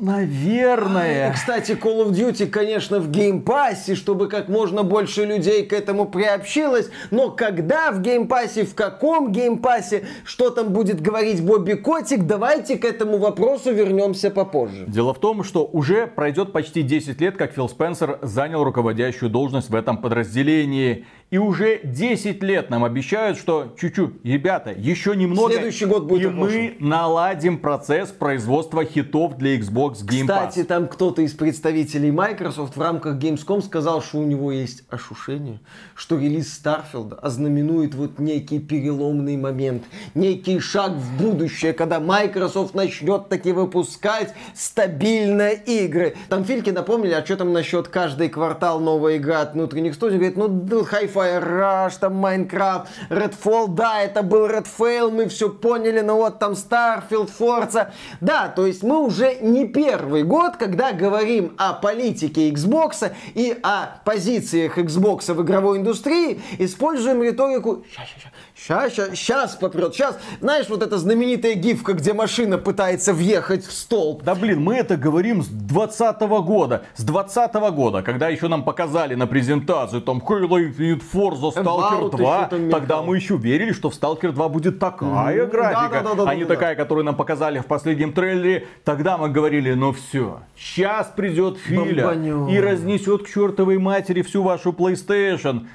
Наверное. 0.00 1.32
Кстати, 1.32 1.72
Call 1.72 2.06
of 2.06 2.12
Duty, 2.12 2.46
конечно, 2.46 3.00
в 3.00 3.10
Game 3.10 3.44
Pass 3.44 3.77
е, 3.77 3.94
чтобы 3.94 4.28
как 4.28 4.48
можно 4.48 4.82
больше 4.82 5.26
людей 5.26 5.66
к 5.66 5.74
этому 5.74 6.06
приобщилось. 6.06 6.90
Но 7.10 7.30
когда 7.30 7.92
в 7.92 8.00
геймпассе, 8.00 8.64
в 8.64 8.74
каком 8.74 9.30
геймпассе, 9.30 10.06
что 10.24 10.48
там 10.48 10.70
будет 10.70 11.02
говорить 11.02 11.44
Бобби 11.44 11.74
Котик, 11.74 12.24
давайте 12.24 12.78
к 12.78 12.84
этому 12.86 13.18
вопросу 13.18 13.72
вернемся 13.72 14.30
попозже. 14.30 14.86
Дело 14.88 15.12
в 15.12 15.18
том, 15.18 15.44
что 15.44 15.66
уже 15.66 16.06
пройдет 16.06 16.52
почти 16.52 16.82
10 16.82 17.20
лет, 17.20 17.36
как 17.36 17.52
Фил 17.52 17.68
Спенсер 17.68 18.18
занял 18.22 18.64
руководящую 18.64 19.30
должность 19.30 19.68
в 19.68 19.74
этом 19.74 19.98
подразделении. 19.98 21.04
И 21.30 21.38
уже 21.38 21.78
10 21.84 22.42
лет 22.42 22.70
нам 22.70 22.82
обещают, 22.82 23.38
что 23.38 23.72
чуть-чуть, 23.78 24.24
ребята, 24.24 24.72
еще 24.72 25.14
немного. 25.14 25.52
Следующий 25.52 25.84
год 25.84 26.04
будет 26.04 26.32
И 26.32 26.34
мы 26.34 26.76
наладим 26.80 27.58
процесс 27.58 28.10
производства 28.10 28.84
хитов 28.84 29.38
для 29.38 29.56
Xbox 29.56 30.04
Game 30.04 30.26
Pass. 30.26 30.48
Кстати, 30.48 30.64
там 30.64 30.88
кто-то 30.88 31.22
из 31.22 31.32
представителей 31.34 32.10
Microsoft 32.10 32.76
в 32.76 32.82
рамках 32.82 33.16
Gamescom 33.16 33.62
сказал, 33.62 34.02
что 34.02 34.18
у 34.18 34.24
него 34.24 34.50
есть 34.50 34.82
ошушение, 34.90 35.60
что 35.94 36.18
релиз 36.18 36.60
Starfield 36.60 37.14
ознаменует 37.20 37.94
вот 37.94 38.18
некий 38.18 38.58
переломный 38.58 39.36
момент, 39.36 39.84
некий 40.14 40.58
шаг 40.58 40.94
в 40.94 41.22
будущее, 41.22 41.74
когда 41.74 42.00
Microsoft 42.00 42.74
начнет 42.74 43.28
таки 43.28 43.52
выпускать 43.52 44.34
стабильно 44.52 45.50
игры. 45.50 46.16
Там 46.28 46.44
Фильки 46.44 46.70
напомнили, 46.70 47.12
а 47.12 47.24
что 47.24 47.36
там 47.36 47.52
насчет 47.52 47.86
каждый 47.86 48.28
квартал 48.30 48.80
новая 48.80 49.18
игра 49.18 49.42
от 49.42 49.54
внутренних 49.54 49.94
студий? 49.94 50.16
Говорит, 50.16 50.36
ну, 50.36 50.84
Hi-Fi 50.84 51.44
Rush, 51.44 51.98
там 52.00 52.16
Minecraft, 52.16 52.88
Redfall, 53.10 53.68
да, 53.68 54.00
это 54.00 54.22
был 54.22 54.46
Redfall, 54.46 55.10
мы 55.10 55.28
все 55.28 55.50
поняли, 55.50 56.00
но 56.00 56.16
вот 56.16 56.38
там 56.38 56.52
Starfield, 56.52 57.30
Forza. 57.38 57.90
Да, 58.20 58.48
то 58.48 58.66
есть 58.66 58.82
мы 58.82 59.04
уже 59.04 59.36
не 59.40 59.66
первый 59.66 60.22
год, 60.22 60.56
когда 60.56 60.92
говорим 60.92 61.54
о 61.58 61.74
политике 61.74 62.50
Xbox 62.50 63.12
и 63.34 63.58
о 63.62 64.00
позициях 64.04 64.78
Xbox 64.78 65.32
в 65.32 65.42
игровой 65.42 65.78
индустрии, 65.78 66.40
используем 66.58 67.22
риторику 67.22 67.84
«ща, 67.92 68.02
ща, 68.06 68.20
ща, 68.20 68.30
Сейчас, 68.62 68.92
сейчас, 68.92 69.10
сейчас 69.10 69.56
попрет. 69.56 69.94
Сейчас, 69.94 70.18
знаешь, 70.40 70.68
вот 70.68 70.82
эта 70.82 70.98
знаменитая 70.98 71.54
гифка, 71.54 71.94
где 71.94 72.12
машина 72.12 72.58
пытается 72.58 73.14
въехать 73.14 73.64
в 73.64 73.72
столб. 73.72 74.22
Да 74.22 74.34
блин, 74.34 74.62
мы 74.62 74.76
это 74.76 74.98
говорим 74.98 75.42
с 75.42 75.48
20 75.48 76.20
года. 76.44 76.84
С 76.94 77.02
20 77.02 77.54
года, 77.72 78.02
когда 78.02 78.28
еще 78.28 78.48
нам 78.48 78.62
показали 78.62 79.14
на 79.14 79.26
презентации 79.26 80.00
там 80.00 80.18
Halo 80.18 80.58
Infinite 80.58 81.02
Forza, 81.12 81.54
Stalker 81.54 82.10
2, 82.14 82.48
тогда 82.70 83.00
мы 83.00 83.16
еще 83.16 83.36
верили, 83.38 83.72
что 83.72 83.88
в 83.88 83.94
Stalker 83.94 84.32
2 84.32 84.48
будет 84.50 84.78
такая 84.78 85.08
mm-hmm. 85.08 85.50
графика, 85.50 86.02
да, 86.04 86.14
да, 86.14 86.24
да, 86.24 86.30
а 86.30 86.34
не 86.34 86.44
такая, 86.44 86.74
которую 86.74 87.06
нам 87.06 87.16
показали 87.16 87.60
в 87.60 87.66
последнем 87.66 88.12
трейлере. 88.12 88.66
Тогда 88.84 89.16
мы 89.16 89.30
говорили, 89.30 89.72
ну 89.72 89.92
все, 89.92 90.40
сейчас 90.54 91.10
придет 91.16 91.56
Филя 91.56 92.08
Бомбаню. 92.08 92.48
и 92.48 92.60
разнесет 92.60 93.22
к 93.22 93.28
чертовой 93.28 93.78
матери 93.78 94.20
всю 94.20 94.42
вашу 94.42 94.72
PlayStation. 94.72 95.66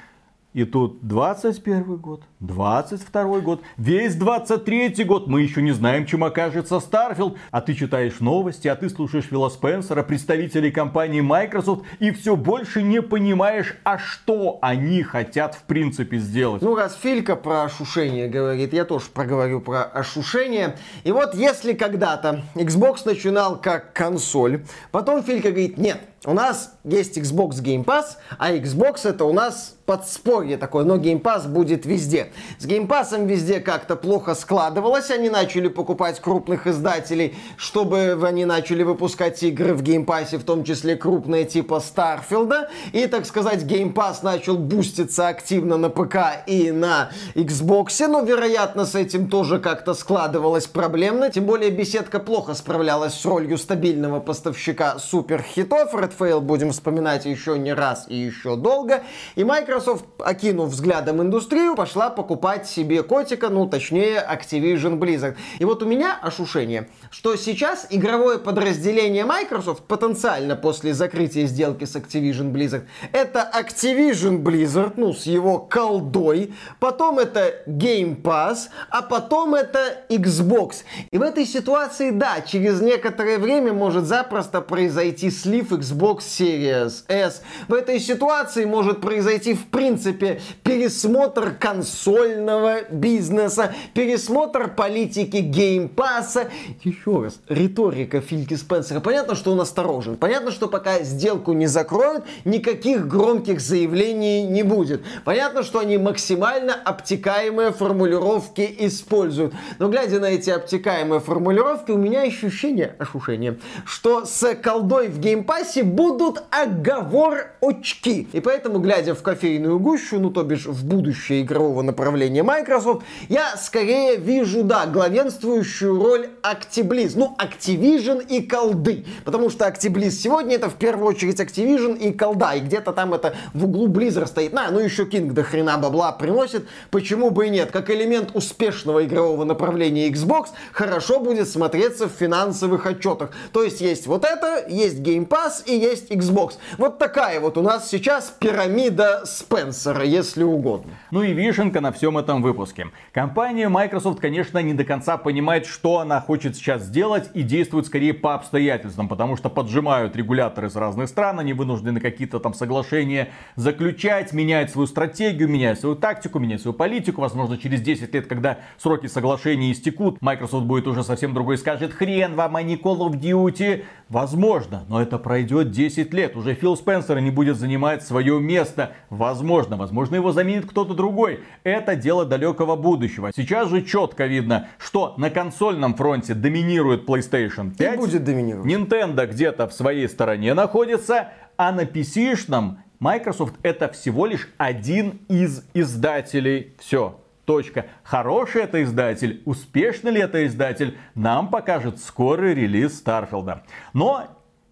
И 0.56 0.64
тут 0.64 1.06
21 1.06 1.96
год, 1.96 2.22
22 2.40 3.40
год, 3.40 3.60
весь 3.76 4.14
23 4.14 5.04
год. 5.04 5.26
Мы 5.26 5.42
еще 5.42 5.60
не 5.60 5.72
знаем, 5.72 6.06
чем 6.06 6.24
окажется 6.24 6.80
Starfield. 6.80 7.36
А 7.50 7.60
ты 7.60 7.74
читаешь 7.74 8.20
новости, 8.20 8.66
а 8.66 8.74
ты 8.74 8.88
слушаешь 8.88 9.26
Фила 9.26 9.50
Спенсера, 9.50 10.02
представителей 10.02 10.70
компании 10.70 11.20
Microsoft, 11.20 11.84
и 11.98 12.10
все 12.10 12.36
больше 12.36 12.82
не 12.82 13.02
понимаешь, 13.02 13.76
а 13.84 13.98
что 13.98 14.58
они 14.62 15.02
хотят 15.02 15.54
в 15.56 15.64
принципе 15.64 16.16
сделать. 16.16 16.62
Ну, 16.62 16.74
раз 16.74 16.96
Филька 17.02 17.36
про 17.36 17.64
ошушение 17.64 18.26
говорит, 18.26 18.72
я 18.72 18.86
тоже 18.86 19.08
проговорю 19.12 19.60
про 19.60 19.82
ошушение. 19.82 20.78
И 21.04 21.12
вот 21.12 21.34
если 21.34 21.74
когда-то 21.74 22.44
Xbox 22.54 23.02
начинал 23.04 23.60
как 23.60 23.92
консоль, 23.92 24.64
потом 24.90 25.22
Филька 25.22 25.50
говорит, 25.50 25.76
нет, 25.76 26.00
у 26.24 26.32
нас 26.32 26.72
есть 26.84 27.18
Xbox 27.18 27.62
Game 27.62 27.84
Pass, 27.84 28.16
а 28.38 28.52
Xbox 28.52 29.08
это 29.08 29.24
у 29.24 29.32
нас 29.32 29.76
подспорье 29.86 30.56
такое, 30.56 30.84
но 30.84 30.96
Game 30.96 31.22
Pass 31.22 31.46
будет 31.46 31.86
везде. 31.86 32.32
С 32.58 32.66
Game 32.66 32.88
Pass 32.88 33.24
везде 33.24 33.60
как-то 33.60 33.94
плохо 33.94 34.34
складывалось, 34.34 35.10
они 35.10 35.30
начали 35.30 35.68
покупать 35.68 36.20
крупных 36.20 36.66
издателей, 36.66 37.36
чтобы 37.56 38.18
они 38.26 38.44
начали 38.44 38.82
выпускать 38.82 39.42
игры 39.44 39.74
в 39.74 39.82
Game 39.82 40.04
Pass, 40.04 40.36
в 40.36 40.42
том 40.42 40.64
числе 40.64 40.96
крупные 40.96 41.44
типа 41.44 41.80
Starfield, 41.80 42.68
и, 42.92 43.06
так 43.06 43.26
сказать, 43.26 43.62
Game 43.62 43.94
Pass 43.94 44.16
начал 44.22 44.58
буститься 44.58 45.28
активно 45.28 45.76
на 45.76 45.88
ПК 45.88 46.44
и 46.46 46.72
на 46.72 47.10
Xbox, 47.36 48.06
но, 48.08 48.22
вероятно, 48.22 48.84
с 48.84 48.96
этим 48.96 49.30
тоже 49.30 49.60
как-то 49.60 49.94
складывалось 49.94 50.66
проблемно, 50.66 51.30
тем 51.30 51.44
более 51.44 51.70
беседка 51.70 52.18
плохо 52.18 52.54
справлялась 52.54 53.14
с 53.14 53.24
ролью 53.24 53.58
стабильного 53.58 54.18
поставщика 54.18 54.98
суперхитов, 54.98 55.94
Red 55.94 56.15
Fail 56.18 56.40
будем 56.40 56.72
вспоминать 56.72 57.24
еще 57.24 57.58
не 57.58 57.72
раз 57.72 58.06
и 58.08 58.16
еще 58.16 58.56
долго. 58.56 59.02
И 59.34 59.44
Microsoft, 59.44 60.04
окинув 60.18 60.70
взглядом 60.70 61.22
индустрию, 61.22 61.74
пошла 61.76 62.10
покупать 62.10 62.66
себе 62.66 63.02
котика, 63.02 63.48
ну 63.48 63.66
точнее 63.66 64.24
Activision 64.28 64.98
Blizzard. 64.98 65.36
И 65.58 65.64
вот 65.64 65.82
у 65.82 65.86
меня 65.86 66.18
ошушение, 66.20 66.88
что 67.10 67.36
сейчас 67.36 67.86
игровое 67.90 68.38
подразделение 68.38 69.24
Microsoft 69.24 69.84
потенциально 69.84 70.56
после 70.56 70.94
закрытия 70.94 71.46
сделки 71.46 71.84
с 71.84 71.96
Activision 71.96 72.52
Blizzard 72.52 72.84
это 73.12 73.50
Activision 73.54 74.42
Blizzard, 74.42 74.94
ну 74.96 75.12
с 75.12 75.24
его 75.24 75.58
колдой, 75.58 76.54
потом 76.80 77.18
это 77.18 77.54
Game 77.66 78.20
Pass, 78.20 78.68
а 78.90 79.02
потом 79.02 79.54
это 79.54 80.04
Xbox. 80.08 80.84
И 81.10 81.18
в 81.18 81.22
этой 81.22 81.46
ситуации, 81.46 82.10
да, 82.10 82.40
через 82.40 82.80
некоторое 82.80 83.38
время 83.38 83.72
может 83.72 84.04
запросто 84.04 84.60
произойти 84.60 85.30
слив 85.30 85.72
Xbox 85.72 85.95
Xbox 85.96 86.18
Series 86.18 87.04
S. 87.08 87.42
В 87.68 87.74
этой 87.74 87.98
ситуации 87.98 88.64
может 88.64 89.00
произойти 89.00 89.54
в 89.54 89.66
принципе 89.66 90.40
пересмотр 90.62 91.52
консольного 91.58 92.82
бизнеса, 92.90 93.74
пересмотр 93.94 94.68
политики 94.68 95.38
Game 95.38 95.82
Pass 95.82 96.26
а. 96.26 96.48
Еще 96.82 97.22
раз, 97.22 97.40
риторика 97.48 98.20
Фильки 98.20 98.54
Спенсера. 98.54 99.00
Понятно, 99.00 99.34
что 99.34 99.52
он 99.52 99.60
осторожен. 99.60 100.16
Понятно, 100.16 100.50
что 100.50 100.68
пока 100.68 101.02
сделку 101.02 101.52
не 101.52 101.66
закроют, 101.66 102.24
никаких 102.44 103.08
громких 103.08 103.60
заявлений 103.60 104.42
не 104.42 104.62
будет. 104.62 105.02
Понятно, 105.24 105.62
что 105.62 105.78
они 105.78 105.98
максимально 105.98 106.74
обтекаемые 106.74 107.72
формулировки 107.72 108.74
используют. 108.80 109.54
Но 109.78 109.88
глядя 109.88 110.20
на 110.20 110.26
эти 110.26 110.50
обтекаемые 110.50 111.20
формулировки, 111.20 111.90
у 111.90 111.96
меня 111.96 112.22
ощущение, 112.22 112.94
ошушение, 112.98 113.58
что 113.84 114.24
с 114.24 114.54
колдой 114.56 115.08
в 115.08 115.18
Game 115.18 115.48
Pass 115.48 115.78
е 115.78 115.85
будут 115.86 116.42
оговорочки. 116.50 118.28
И 118.32 118.40
поэтому, 118.40 118.78
глядя 118.78 119.14
в 119.14 119.22
кофейную 119.22 119.78
гущу, 119.78 120.20
ну 120.20 120.30
то 120.30 120.42
бишь 120.42 120.66
в 120.66 120.84
будущее 120.84 121.42
игрового 121.42 121.82
направления 121.82 122.42
Microsoft, 122.42 123.02
я 123.28 123.56
скорее 123.56 124.16
вижу, 124.16 124.62
да, 124.62 124.86
главенствующую 124.86 126.02
роль 126.02 126.28
Actibliz. 126.42 127.12
Ну, 127.14 127.36
Activision 127.38 128.26
и 128.26 128.42
колды. 128.42 129.04
Потому 129.24 129.50
что 129.50 129.66
Actibliz 129.66 130.10
сегодня 130.10 130.56
это 130.56 130.68
в 130.68 130.74
первую 130.74 131.08
очередь 131.08 131.40
Activision 131.40 131.96
и 131.98 132.12
колда. 132.12 132.54
И 132.54 132.60
где-то 132.60 132.92
там 132.92 133.14
это 133.14 133.34
в 133.54 133.64
углу 133.64 133.88
Blizzard 133.88 134.26
стоит. 134.26 134.52
На, 134.52 134.70
ну 134.70 134.80
еще 134.80 135.04
King 135.04 135.32
до 135.32 135.42
хрена 135.42 135.78
бабла 135.78 136.12
приносит. 136.12 136.66
Почему 136.90 137.30
бы 137.30 137.46
и 137.46 137.50
нет? 137.50 137.70
Как 137.70 137.90
элемент 137.90 138.30
успешного 138.34 139.04
игрового 139.04 139.44
направления 139.44 140.08
Xbox 140.08 140.48
хорошо 140.72 141.20
будет 141.20 141.48
смотреться 141.48 142.08
в 142.08 142.12
финансовых 142.12 142.86
отчетах. 142.86 143.30
То 143.52 143.62
есть 143.62 143.80
есть 143.80 144.06
вот 144.06 144.24
это, 144.24 144.66
есть 144.68 144.98
Game 144.98 145.26
Pass 145.26 145.62
и 145.64 145.75
и 145.76 145.80
есть 145.80 146.10
Xbox. 146.10 146.54
Вот 146.78 146.98
такая 146.98 147.40
вот 147.40 147.58
у 147.58 147.62
нас 147.62 147.88
сейчас 147.88 148.34
пирамида 148.38 149.22
Спенсера, 149.24 150.04
если 150.04 150.42
угодно. 150.42 150.92
Ну 151.10 151.22
и 151.22 151.32
вишенка 151.32 151.80
на 151.80 151.92
всем 151.92 152.18
этом 152.18 152.42
выпуске. 152.42 152.88
Компания 153.12 153.68
Microsoft, 153.68 154.20
конечно, 154.20 154.58
не 154.58 154.74
до 154.74 154.84
конца 154.84 155.16
понимает, 155.16 155.66
что 155.66 155.98
она 155.98 156.20
хочет 156.20 156.56
сейчас 156.56 156.82
сделать 156.82 157.30
и 157.34 157.42
действует 157.42 157.86
скорее 157.86 158.14
по 158.14 158.34
обстоятельствам, 158.34 159.08
потому 159.08 159.36
что 159.36 159.50
поджимают 159.50 160.16
регуляторы 160.16 160.68
из 160.68 160.76
разных 160.76 161.08
стран, 161.08 161.40
они 161.40 161.52
вынуждены 161.52 162.00
какие-то 162.00 162.38
там 162.40 162.54
соглашения 162.54 163.28
заключать, 163.56 164.32
меняют 164.32 164.70
свою 164.70 164.86
стратегию, 164.86 165.48
меняют 165.48 165.80
свою 165.80 165.96
тактику, 165.96 166.38
меняют 166.38 166.62
свою 166.62 166.74
политику. 166.74 167.20
Возможно, 167.20 167.58
через 167.58 167.80
10 167.80 168.12
лет, 168.14 168.26
когда 168.26 168.58
сроки 168.78 169.06
соглашений 169.06 169.72
истекут, 169.72 170.20
Microsoft 170.22 170.66
будет 170.66 170.86
уже 170.86 171.04
совсем 171.04 171.34
другой, 171.34 171.58
скажет, 171.58 171.92
хрен 171.92 172.34
вам, 172.34 172.56
а 172.56 172.62
не 172.62 172.76
Call 172.76 172.98
of 172.98 173.20
Duty. 173.20 173.84
Возможно, 174.08 174.84
но 174.88 175.02
это 175.02 175.18
пройдет 175.18 175.65
10 175.70 176.12
лет. 176.14 176.36
Уже 176.36 176.54
Фил 176.54 176.76
Спенсер 176.76 177.20
не 177.20 177.30
будет 177.30 177.56
занимать 177.56 178.02
свое 178.02 178.40
место. 178.40 178.92
Возможно, 179.10 179.76
возможно 179.76 180.16
его 180.16 180.32
заменит 180.32 180.66
кто-то 180.66 180.94
другой. 180.94 181.40
Это 181.64 181.96
дело 181.96 182.24
далекого 182.24 182.76
будущего. 182.76 183.30
Сейчас 183.34 183.68
же 183.68 183.82
четко 183.82 184.26
видно, 184.26 184.68
что 184.78 185.14
на 185.16 185.30
консольном 185.30 185.94
фронте 185.94 186.34
доминирует 186.34 187.08
PlayStation 187.08 187.74
5. 187.76 187.94
И 187.94 187.96
будет 187.96 188.24
доминировать. 188.24 188.70
Nintendo 188.70 189.26
где-то 189.26 189.68
в 189.68 189.72
своей 189.72 190.08
стороне 190.08 190.54
находится, 190.54 191.28
а 191.56 191.72
на 191.72 191.82
PC-шном 191.82 192.76
Microsoft 192.98 193.54
это 193.62 193.88
всего 193.88 194.26
лишь 194.26 194.48
один 194.58 195.20
из 195.28 195.64
издателей. 195.74 196.74
Все. 196.78 197.20
Точка. 197.44 197.86
Хороший 198.02 198.62
это 198.62 198.82
издатель, 198.82 199.40
успешный 199.44 200.10
ли 200.10 200.20
это 200.20 200.44
издатель, 200.46 200.98
нам 201.14 201.48
покажет 201.48 202.00
скорый 202.00 202.54
релиз 202.54 202.98
Старфилда. 202.98 203.62
Но 203.92 204.26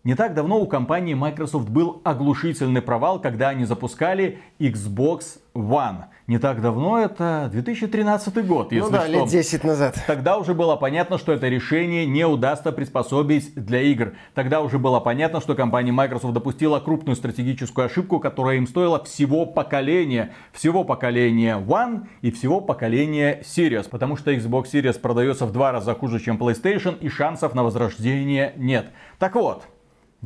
не 0.04 0.14
так 0.14 0.34
давно 0.34 0.60
у 0.60 0.66
компании 0.66 1.14
Microsoft 1.14 1.70
был 1.70 2.02
оглушительный 2.04 2.82
провал, 2.82 3.20
когда 3.20 3.48
они 3.48 3.64
запускали 3.64 4.38
Xbox 4.58 5.38
One. 5.54 6.04
Не 6.26 6.38
так 6.38 6.60
давно, 6.60 6.98
это 6.98 7.48
2013 7.50 8.46
год, 8.46 8.72
если 8.72 8.84
ну 8.84 8.90
да, 8.90 9.02
что. 9.04 9.12
лет 9.12 9.28
10 9.28 9.64
назад. 9.64 10.02
Тогда 10.06 10.36
уже 10.36 10.52
было 10.52 10.76
понятно, 10.76 11.16
что 11.16 11.32
это 11.32 11.48
решение 11.48 12.04
не 12.04 12.26
удастся 12.26 12.70
приспособить 12.72 13.54
для 13.54 13.80
игр. 13.80 14.12
Тогда 14.34 14.60
уже 14.60 14.78
было 14.78 15.00
понятно, 15.00 15.40
что 15.40 15.54
компания 15.54 15.92
Microsoft 15.92 16.34
допустила 16.34 16.80
крупную 16.80 17.16
стратегическую 17.16 17.86
ошибку, 17.86 18.20
которая 18.20 18.56
им 18.56 18.66
стоила 18.66 19.02
всего 19.04 19.46
поколения. 19.46 20.32
Всего 20.52 20.84
поколения 20.84 21.56
One 21.56 22.08
и 22.20 22.30
всего 22.30 22.60
поколения 22.60 23.40
Series. 23.42 23.88
Потому 23.88 24.16
что 24.16 24.32
Xbox 24.32 24.72
Series 24.72 24.98
продается 24.98 25.46
в 25.46 25.52
два 25.52 25.72
раза 25.72 25.94
хуже, 25.94 26.20
чем 26.20 26.36
PlayStation, 26.36 26.98
и 26.98 27.08
шансов 27.08 27.54
на 27.54 27.62
возрождение 27.62 28.54
нет. 28.56 28.90
Так 29.18 29.34
вот, 29.34 29.64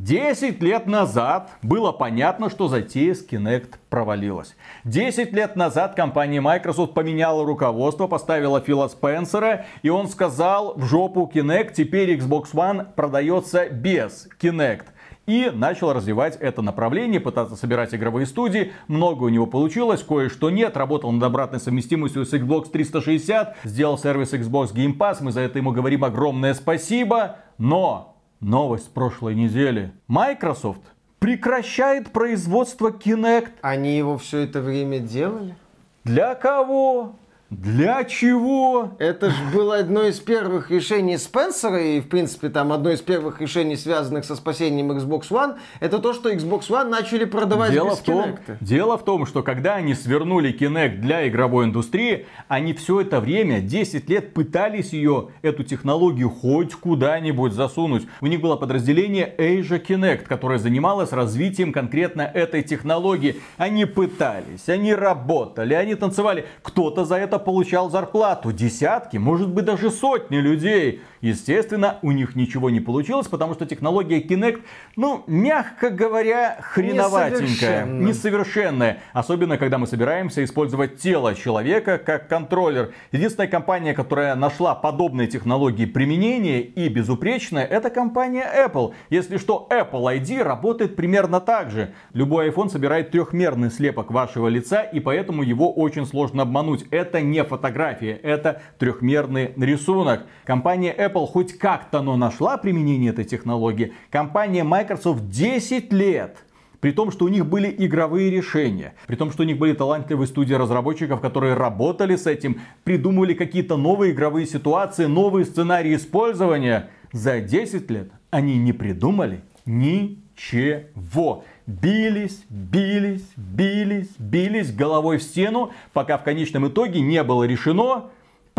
10 0.03 0.61
лет 0.61 0.87
назад 0.87 1.51
было 1.61 1.91
понятно, 1.91 2.49
что 2.49 2.69
затея 2.69 3.13
с 3.13 3.25
Kinect 3.27 3.75
провалилась. 3.89 4.55
10 4.85 5.33
лет 5.33 5.57
назад 5.57 5.95
компания 5.95 6.39
Microsoft 6.39 6.93
поменяла 6.93 7.45
руководство, 7.45 8.07
поставила 8.07 8.61
Фила 8.61 8.87
Спенсера, 8.87 9.65
и 9.81 9.89
он 9.89 10.07
сказал 10.07 10.73
в 10.75 10.85
жопу 10.85 11.29
Kinect, 11.33 11.73
теперь 11.73 12.15
Xbox 12.17 12.53
One 12.53 12.87
продается 12.95 13.67
без 13.69 14.29
Kinect 14.39 14.85
и 15.27 15.51
начал 15.53 15.93
развивать 15.93 16.37
это 16.37 16.61
направление, 16.61 17.19
пытаться 17.19 17.55
собирать 17.55 17.93
игровые 17.93 18.25
студии. 18.25 18.71
Много 18.87 19.25
у 19.25 19.29
него 19.29 19.45
получилось, 19.45 20.01
кое-что 20.01 20.49
нет. 20.49 20.75
Работал 20.75 21.11
над 21.11 21.21
обратной 21.21 21.59
совместимостью 21.59 22.25
с 22.25 22.33
Xbox 22.33 22.71
360, 22.71 23.57
сделал 23.63 23.97
сервис 23.99 24.33
Xbox 24.33 24.73
Game 24.73 24.97
Pass. 24.97 25.17
Мы 25.21 25.31
за 25.31 25.41
это 25.41 25.59
ему 25.59 25.71
говорим 25.71 26.03
огромное 26.03 26.55
спасибо. 26.55 27.35
Но 27.59 28.08
Новость 28.39 28.93
прошлой 28.93 29.35
недели. 29.35 29.91
Microsoft 30.07 30.81
прекращает 31.19 32.13
производство 32.13 32.89
Kinect. 32.89 33.51
Они 33.61 33.97
его 33.97 34.17
все 34.17 34.39
это 34.39 34.61
время 34.61 34.99
делали? 34.99 35.57
Для 36.05 36.35
кого? 36.35 37.15
Для 37.49 38.03
чего? 38.03 38.91
Это 38.99 39.31
же 39.31 39.43
было 39.51 39.77
одно 39.77 40.03
из 40.03 40.19
первых 40.19 40.69
решений 40.69 41.17
Спенсера, 41.17 41.81
и, 41.81 41.99
в 41.99 42.07
принципе, 42.07 42.49
там 42.49 42.71
одно 42.71 42.91
из 42.91 43.01
первых 43.01 43.41
решений, 43.41 43.75
связанных 43.75 44.25
со 44.25 44.35
спасением 44.35 44.91
Xbox 44.91 45.29
One, 45.29 45.55
это 45.79 45.97
то, 45.97 46.13
что 46.13 46.31
Xbox 46.31 46.69
One 46.69 46.89
начали 46.89 47.25
продавать 47.25 47.71
дело 47.71 47.89
без 47.89 47.97
в 47.97 48.03
том, 48.03 48.21
Kinect. 48.21 48.57
Дело 48.61 48.97
в 48.99 49.03
том, 49.03 49.25
что 49.25 49.41
когда 49.41 49.75
они 49.75 49.95
свернули 49.95 50.55
Kinect 50.55 50.99
для 50.99 51.27
игровой 51.27 51.65
индустрии, 51.65 52.27
они 52.47 52.73
все 52.73 53.01
это 53.01 53.19
время, 53.19 53.61
10 53.61 54.07
лет, 54.09 54.35
пытались 54.35 54.93
ее, 54.93 55.29
эту 55.41 55.63
технологию, 55.63 56.29
хоть 56.29 56.75
куда-нибудь 56.75 57.53
засунуть. 57.53 58.07
У 58.21 58.27
них 58.27 58.41
было 58.41 58.57
подразделение 58.57 59.33
Asia 59.37 59.83
Kinect, 59.83 60.25
которое 60.25 60.59
занималось 60.59 61.11
развитием 61.11 61.73
конкретно 61.73 62.21
этой 62.21 62.61
технологии. 62.61 63.41
Они 63.57 63.85
пытались, 63.85 64.69
они 64.69 64.93
работали, 64.93 65.73
они 65.73 65.95
танцевали. 65.95 66.45
Кто-то 66.61 67.05
за 67.05 67.15
это 67.15 67.38
получал 67.39 67.89
зарплату. 67.89 68.51
Десятки, 68.51 69.17
может 69.17 69.49
быть 69.49 69.65
даже 69.65 69.89
сотни 69.91 70.37
людей. 70.37 71.01
Естественно, 71.21 71.99
у 72.01 72.11
них 72.11 72.35
ничего 72.35 72.69
не 72.69 72.79
получилось, 72.79 73.27
потому 73.27 73.53
что 73.53 73.65
технология 73.65 74.21
Kinect, 74.21 74.61
ну, 74.95 75.23
мягко 75.27 75.89
говоря, 75.89 76.57
хреноватенькая, 76.61 77.85
Несовершенная. 77.85 78.07
несовершенная. 78.07 78.97
Особенно, 79.13 79.57
когда 79.57 79.77
мы 79.77 79.87
собираемся 79.87 80.43
использовать 80.43 80.97
тело 80.97 81.35
человека 81.35 81.97
как 81.97 82.27
контроллер. 82.29 82.93
Единственная 83.11 83.47
компания, 83.49 83.93
которая 83.93 84.35
нашла 84.35 84.75
подобные 84.75 85.27
технологии 85.27 85.85
применения 85.85 86.61
и 86.61 86.87
безупречная, 86.89 87.65
это 87.65 87.89
компания 87.89 88.47
Apple. 88.65 88.93
Если 89.09 89.37
что, 89.37 89.67
Apple 89.69 90.19
ID 90.19 90.41
работает 90.43 90.95
примерно 90.95 91.39
так 91.41 91.71
же. 91.71 91.93
Любой 92.13 92.49
iPhone 92.49 92.69
собирает 92.69 93.11
трехмерный 93.11 93.71
слепок 93.71 94.11
вашего 94.11 94.47
лица, 94.47 94.81
и 94.81 94.99
поэтому 94.99 95.43
его 95.43 95.71
очень 95.73 96.05
сложно 96.05 96.43
обмануть. 96.43 96.85
Это 96.91 97.21
не 97.21 97.43
фотография, 97.43 98.13
это 98.13 98.61
трехмерный 98.77 99.53
рисунок. 99.57 100.23
Компания 100.45 100.93
Apple 100.95 101.08
хоть 101.25 101.57
как-то 101.57 102.01
но 102.01 102.17
нашла 102.17 102.57
применение 102.57 103.11
этой 103.11 103.25
технологии. 103.25 103.93
Компания 104.09 104.63
Microsoft 104.63 105.29
10 105.29 105.91
лет 105.93 106.37
при 106.79 106.91
том, 106.91 107.11
что 107.11 107.25
у 107.25 107.27
них 107.27 107.45
были 107.45 107.73
игровые 107.77 108.29
решения, 108.29 108.93
при 109.07 109.15
том, 109.15 109.31
что 109.31 109.43
у 109.43 109.45
них 109.45 109.57
были 109.57 109.73
талантливые 109.73 110.27
студии 110.27 110.53
разработчиков, 110.53 111.19
которые 111.19 111.53
работали 111.53 112.15
с 112.15 112.25
этим, 112.25 112.61
придумывали 112.83 113.33
какие-то 113.33 113.75
новые 113.75 114.13
игровые 114.13 114.45
ситуации, 114.45 115.05
новые 115.05 115.45
сценарии 115.45 115.95
использования. 115.95 116.89
За 117.11 117.41
10 117.41 117.89
лет 117.91 118.11
они 118.29 118.57
не 118.57 118.71
придумали 118.71 119.41
ничего. 119.65 121.43
Бились, 121.67 122.43
бились, 122.49 123.27
бились, 123.35 124.11
бились 124.17 124.73
головой 124.73 125.17
в 125.17 125.23
стену, 125.23 125.71
пока 125.93 126.17
в 126.17 126.23
конечном 126.23 126.67
итоге 126.67 127.01
не 127.01 127.23
было 127.23 127.43
решено 127.43 128.09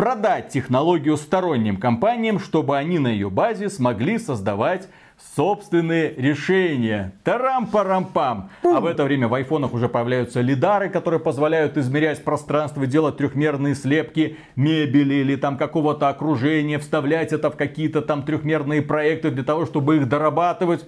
продать 0.01 0.49
технологию 0.49 1.15
сторонним 1.15 1.77
компаниям, 1.77 2.39
чтобы 2.39 2.75
они 2.75 2.97
на 2.97 3.09
ее 3.09 3.29
базе 3.29 3.69
смогли 3.69 4.17
создавать 4.17 4.89
собственные 5.35 6.15
решения. 6.15 7.13
Тарам-парам-пам. 7.23 8.49
А 8.63 8.79
в 8.79 8.87
это 8.87 9.03
время 9.03 9.27
в 9.27 9.35
айфонах 9.35 9.75
уже 9.75 9.87
появляются 9.87 10.41
лидары, 10.41 10.89
которые 10.89 11.19
позволяют 11.19 11.77
измерять 11.77 12.23
пространство, 12.23 12.87
делать 12.87 13.17
трехмерные 13.17 13.75
слепки 13.75 14.37
мебели 14.55 15.13
или 15.13 15.35
там 15.35 15.55
какого-то 15.55 16.09
окружения, 16.09 16.79
вставлять 16.79 17.31
это 17.31 17.51
в 17.51 17.55
какие-то 17.55 18.01
там 18.01 18.23
трехмерные 18.23 18.81
проекты 18.81 19.29
для 19.29 19.43
того, 19.43 19.67
чтобы 19.67 19.97
их 19.97 20.09
дорабатывать. 20.09 20.83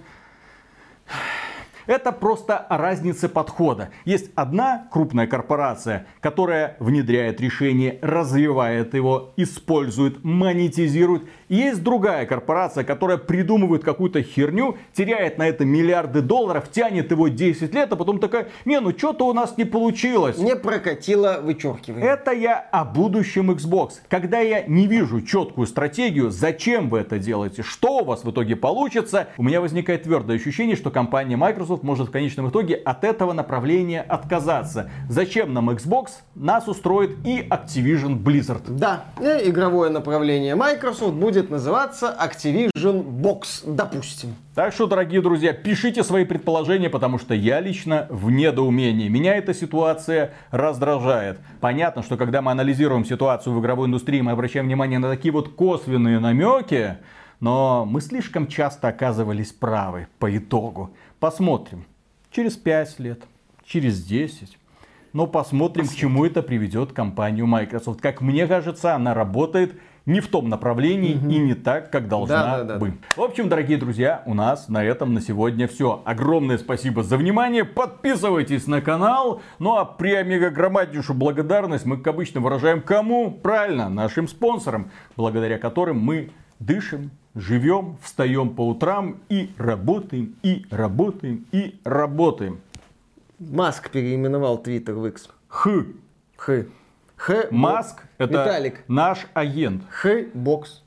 Это 1.86 2.12
просто 2.12 2.66
разница 2.70 3.28
подхода. 3.28 3.90
Есть 4.04 4.30
одна 4.34 4.88
крупная 4.90 5.26
корпорация, 5.26 6.06
которая 6.20 6.76
внедряет 6.78 7.40
решение, 7.40 7.98
развивает 8.00 8.94
его, 8.94 9.32
использует, 9.36 10.24
монетизирует. 10.24 11.24
И 11.48 11.56
есть 11.56 11.82
другая 11.82 12.26
корпорация, 12.26 12.84
которая 12.84 13.18
придумывает 13.18 13.84
какую-то 13.84 14.22
херню, 14.22 14.78
теряет 14.94 15.38
на 15.38 15.46
это 15.46 15.64
миллиарды 15.64 16.22
долларов, 16.22 16.70
тянет 16.70 17.10
его 17.10 17.28
10 17.28 17.74
лет, 17.74 17.92
а 17.92 17.96
потом 17.96 18.18
такая, 18.18 18.48
не, 18.64 18.80
ну 18.80 18.96
что-то 18.96 19.26
у 19.26 19.32
нас 19.32 19.56
не 19.58 19.64
получилось. 19.64 20.38
Не 20.38 20.56
прокатило 20.56 21.40
вычеркивание. 21.42 22.08
Это 22.08 22.32
я 22.32 22.58
о 22.58 22.84
будущем 22.84 23.50
Xbox. 23.50 23.94
Когда 24.08 24.40
я 24.40 24.62
не 24.62 24.86
вижу 24.86 25.20
четкую 25.20 25.66
стратегию, 25.66 26.30
зачем 26.30 26.88
вы 26.88 27.00
это 27.00 27.18
делаете, 27.18 27.62
что 27.62 27.98
у 27.98 28.04
вас 28.04 28.24
в 28.24 28.30
итоге 28.30 28.56
получится, 28.56 29.28
у 29.36 29.42
меня 29.42 29.60
возникает 29.60 30.04
твердое 30.04 30.36
ощущение, 30.36 30.76
что 30.76 30.90
компания 30.90 31.36
Microsoft 31.36 31.73
может 31.82 32.08
в 32.08 32.10
конечном 32.10 32.50
итоге 32.50 32.74
от 32.74 33.04
этого 33.04 33.32
направления 33.32 34.02
отказаться. 34.02 34.90
Зачем 35.08 35.52
нам 35.52 35.70
Xbox? 35.70 36.08
Нас 36.34 36.68
устроит 36.68 37.16
и 37.24 37.40
Activision 37.40 38.22
Blizzard. 38.22 38.62
Да, 38.68 39.04
и 39.20 39.50
игровое 39.50 39.90
направление 39.90 40.54
Microsoft 40.54 41.14
будет 41.14 41.50
называться 41.50 42.16
Activision 42.20 43.04
Box, 43.04 43.64
допустим. 43.66 44.36
Так 44.54 44.72
что, 44.72 44.86
дорогие 44.86 45.20
друзья, 45.20 45.52
пишите 45.52 46.04
свои 46.04 46.24
предположения, 46.24 46.88
потому 46.88 47.18
что 47.18 47.34
я 47.34 47.58
лично 47.58 48.06
в 48.08 48.30
недоумении. 48.30 49.08
Меня 49.08 49.34
эта 49.36 49.52
ситуация 49.52 50.32
раздражает. 50.52 51.40
Понятно, 51.60 52.02
что 52.04 52.16
когда 52.16 52.40
мы 52.40 52.52
анализируем 52.52 53.04
ситуацию 53.04 53.52
в 53.52 53.60
игровой 53.60 53.88
индустрии, 53.88 54.20
мы 54.20 54.30
обращаем 54.30 54.66
внимание 54.66 55.00
на 55.00 55.10
такие 55.10 55.32
вот 55.32 55.48
косвенные 55.54 56.20
намеки, 56.20 56.98
Но 57.44 57.84
мы 57.84 58.00
слишком 58.00 58.46
часто 58.46 58.88
оказывались 58.88 59.52
правы 59.52 60.08
по 60.18 60.34
итогу. 60.34 60.94
Посмотрим. 61.24 61.86
Через 62.30 62.58
5 62.58 62.98
лет, 62.98 63.22
через 63.64 64.04
10. 64.04 64.58
Но 65.14 65.26
посмотрим, 65.26 65.84
посмотрим, 65.84 65.86
к 65.86 65.94
чему 65.94 66.26
это 66.26 66.42
приведет 66.42 66.92
компанию 66.92 67.46
Microsoft. 67.46 68.02
Как 68.02 68.20
мне 68.20 68.46
кажется, 68.46 68.94
она 68.94 69.14
работает 69.14 69.74
не 70.04 70.20
в 70.20 70.28
том 70.28 70.50
направлении 70.50 71.14
угу. 71.14 71.30
и 71.30 71.38
не 71.38 71.54
так, 71.54 71.90
как 71.90 72.08
должна 72.08 72.44
да, 72.44 72.58
да, 72.58 72.64
да, 72.64 72.78
быть. 72.78 72.92
В 73.16 73.22
общем, 73.22 73.48
дорогие 73.48 73.78
друзья, 73.78 74.22
у 74.26 74.34
нас 74.34 74.68
на 74.68 74.84
этом 74.84 75.14
на 75.14 75.22
сегодня 75.22 75.66
все. 75.66 76.02
Огромное 76.04 76.58
спасибо 76.58 77.02
за 77.02 77.16
внимание. 77.16 77.64
Подписывайтесь 77.64 78.66
на 78.66 78.82
канал. 78.82 79.40
Ну 79.58 79.78
а 79.78 79.86
при 79.86 80.12
омега-громаднейшую 80.12 81.16
благодарность 81.16 81.86
мы, 81.86 81.96
как 81.96 82.08
обычно, 82.08 82.42
выражаем 82.42 82.82
кому? 82.82 83.30
Правильно, 83.30 83.88
нашим 83.88 84.28
спонсорам, 84.28 84.90
благодаря 85.16 85.56
которым 85.56 86.00
мы 86.00 86.32
дышим, 86.58 87.10
живем, 87.34 87.96
встаем 88.02 88.54
по 88.54 88.68
утрам 88.68 89.20
и 89.28 89.50
работаем, 89.58 90.36
и 90.42 90.66
работаем, 90.70 91.46
и 91.52 91.78
работаем. 91.84 92.60
Маск 93.38 93.90
переименовал 93.90 94.58
Твиттер 94.58 94.94
в 94.94 95.06
X. 95.06 95.28
Х. 95.48 95.84
Х. 96.36 96.64
Х. 97.16 97.46
Маск 97.50 98.04
это 98.18 98.32
Виталик. 98.32 98.84
наш 98.88 99.26
агент. 99.34 99.82
Х. 99.90 100.26
Бокс. 100.34 100.82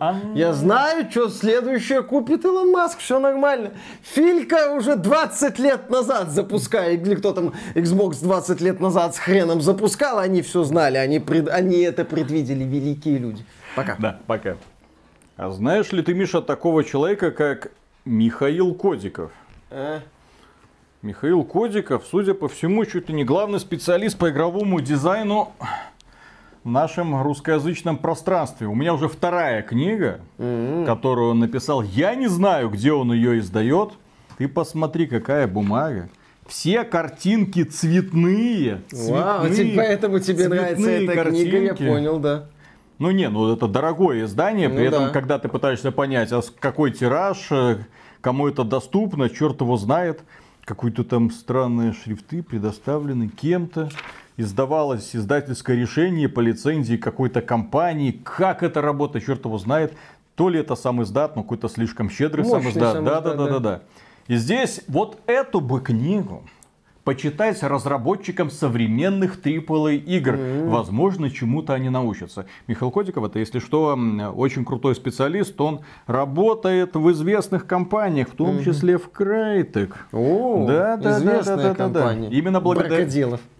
А. 0.00 0.20
Я 0.34 0.52
знаю, 0.52 1.08
что 1.10 1.28
следующее 1.28 2.02
купит 2.02 2.44
Илон 2.44 2.70
Маск, 2.70 2.98
все 2.98 3.20
нормально. 3.20 3.70
Филька 4.02 4.72
уже 4.72 4.96
20 4.96 5.58
лет 5.58 5.90
назад 5.90 6.30
запускает, 6.30 7.06
или 7.06 7.14
кто 7.14 7.32
там 7.32 7.54
Xbox 7.74 8.22
20 8.22 8.60
лет 8.60 8.80
назад 8.80 9.14
с 9.14 9.18
хреном 9.18 9.60
запускал, 9.60 10.18
они 10.18 10.42
все 10.42 10.64
знали, 10.64 10.96
они, 10.96 11.20
пред, 11.20 11.48
они 11.48 11.78
это 11.78 12.04
предвидели, 12.04 12.64
великие 12.64 13.18
люди. 13.18 13.44
Пока. 13.76 13.96
Да, 13.98 14.18
пока. 14.26 14.56
А 15.40 15.48
знаешь 15.52 15.90
ли 15.90 16.02
ты, 16.02 16.12
Миша, 16.12 16.42
такого 16.42 16.84
человека, 16.84 17.30
как 17.30 17.72
Михаил 18.04 18.74
Кодиков? 18.74 19.32
А? 19.70 20.00
Михаил 21.00 21.44
Кодиков, 21.44 22.04
судя 22.06 22.34
по 22.34 22.46
всему, 22.46 22.84
чуть 22.84 23.08
ли 23.08 23.14
не 23.14 23.24
главный 23.24 23.58
специалист 23.58 24.18
по 24.18 24.28
игровому 24.28 24.82
дизайну 24.82 25.54
в 26.62 26.68
нашем 26.68 27.22
русскоязычном 27.22 27.96
пространстве. 27.96 28.66
У 28.66 28.74
меня 28.74 28.92
уже 28.92 29.08
вторая 29.08 29.62
книга, 29.62 30.20
mm-hmm. 30.36 30.84
которую 30.84 31.30
он 31.30 31.38
написал. 31.38 31.80
Я 31.80 32.14
не 32.16 32.26
знаю, 32.26 32.68
где 32.68 32.92
он 32.92 33.10
ее 33.10 33.38
издает. 33.38 33.92
Ты 34.36 34.46
посмотри, 34.46 35.06
какая 35.06 35.48
бумага. 35.48 36.10
Все 36.48 36.84
картинки 36.84 37.62
цветные. 37.62 38.82
Вау, 38.92 39.48
цветные, 39.48 39.74
поэтому 39.74 40.18
тебе 40.18 40.48
нравится 40.48 40.90
эта 40.90 41.14
картинки. 41.14 41.48
книга, 41.48 41.64
я 41.64 41.74
понял, 41.74 42.18
да. 42.18 42.44
Ну 43.00 43.10
не, 43.10 43.28
ну 43.28 43.52
это 43.52 43.66
дорогое 43.66 44.26
издание, 44.26 44.68
ну, 44.68 44.76
при 44.76 44.88
да. 44.88 44.96
этом, 44.96 45.12
когда 45.12 45.40
ты 45.40 45.48
пытаешься 45.48 45.90
понять, 45.90 46.30
а 46.30 46.42
какой 46.60 46.92
тираж, 46.92 47.50
э, 47.50 47.78
кому 48.20 48.46
это 48.46 48.62
доступно, 48.62 49.28
черт 49.28 49.60
его 49.60 49.76
знает 49.76 50.20
какие-то 50.74 51.04
там 51.04 51.30
странные 51.30 51.92
шрифты 51.92 52.42
предоставлены 52.42 53.28
кем-то. 53.28 53.88
Издавалось 54.36 55.16
издательское 55.16 55.76
решение 55.76 56.28
по 56.28 56.40
лицензии 56.40 56.96
какой-то 56.96 57.42
компании. 57.42 58.12
Как 58.22 58.62
это 58.62 58.80
работает, 58.80 59.26
черт 59.26 59.44
его 59.44 59.58
знает. 59.58 59.94
То 60.34 60.48
ли 60.48 60.60
это 60.60 60.76
сам 60.76 61.02
издат, 61.02 61.36
но 61.36 61.42
какой-то 61.42 61.68
слишком 61.68 62.08
щедрый 62.08 62.44
сам 62.44 62.68
издат. 62.68 63.04
Да, 63.04 63.20
да, 63.20 63.34
да, 63.34 63.46
да, 63.46 63.58
да. 63.58 63.82
И 64.28 64.36
здесь 64.36 64.82
вот 64.86 65.18
эту 65.26 65.60
бы 65.60 65.80
книгу 65.80 66.44
почитать 67.04 67.62
разработчикам 67.62 68.50
современных 68.50 69.38
AAA 69.38 69.96
игр. 69.96 70.34
Mm-hmm. 70.34 70.68
Возможно, 70.68 71.30
чему-то 71.30 71.74
они 71.74 71.88
научатся. 71.88 72.46
Михаил 72.66 72.90
Кодиков, 72.90 73.24
это, 73.24 73.38
если 73.38 73.58
что, 73.58 73.98
очень 74.34 74.64
крутой 74.64 74.94
специалист. 74.94 75.58
Он 75.60 75.80
работает 76.06 76.94
в 76.94 77.10
известных 77.12 77.66
компаниях, 77.66 78.28
в 78.28 78.36
том 78.36 78.56
mm-hmm. 78.56 78.64
числе 78.64 78.98
в 78.98 79.08
Crytek. 79.08 79.92
О, 80.12 80.66
да, 80.66 80.96
да, 80.96 81.18
известная 81.18 81.56
да, 81.56 81.68
да, 81.70 81.74
компания. 81.74 82.22
Да, 82.24 82.30
да. 82.30 82.36
Именно 82.36 82.60
благодаря, 82.60 83.08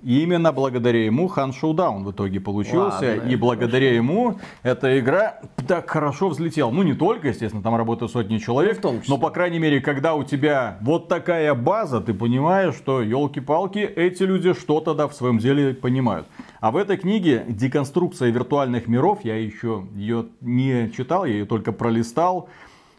именно 0.02 0.52
благодаря 0.52 1.04
ему 1.04 1.28
Хан 1.28 1.52
Шоудаун 1.52 2.04
в 2.04 2.12
итоге 2.12 2.40
получился. 2.40 3.16
Ладно, 3.16 3.30
и 3.30 3.36
благодаря 3.36 3.88
хорошо. 3.88 3.96
ему 3.96 4.38
эта 4.62 4.98
игра 4.98 5.40
так 5.66 5.88
хорошо 5.88 6.28
взлетела. 6.28 6.70
Ну, 6.70 6.82
не 6.82 6.94
только, 6.94 7.28
естественно, 7.28 7.62
там 7.62 7.76
работают 7.76 8.12
сотни 8.12 8.38
человек. 8.38 8.74
Ну, 8.74 8.78
в 8.78 8.82
том 8.82 9.00
числе. 9.00 9.14
Но, 9.14 9.20
по 9.20 9.30
крайней 9.30 9.58
мере, 9.58 9.80
когда 9.80 10.14
у 10.14 10.24
тебя 10.24 10.78
вот 10.80 11.08
такая 11.08 11.54
база, 11.54 12.00
ты 12.00 12.12
понимаешь, 12.12 12.74
что, 12.74 13.02
елки 13.02 13.29
елки-палки, 13.30 13.78
эти 13.78 14.24
люди 14.24 14.52
что-то 14.52 14.94
да 14.94 15.06
в 15.06 15.14
своем 15.14 15.38
деле 15.38 15.74
понимают. 15.74 16.26
А 16.60 16.70
в 16.70 16.76
этой 16.76 16.96
книге 16.96 17.44
деконструкция 17.48 18.30
виртуальных 18.30 18.88
миров, 18.88 19.20
я 19.24 19.36
еще 19.36 19.86
ее 19.94 20.26
не 20.40 20.90
читал, 20.90 21.24
я 21.24 21.34
ее 21.34 21.46
только 21.46 21.72
пролистал. 21.72 22.48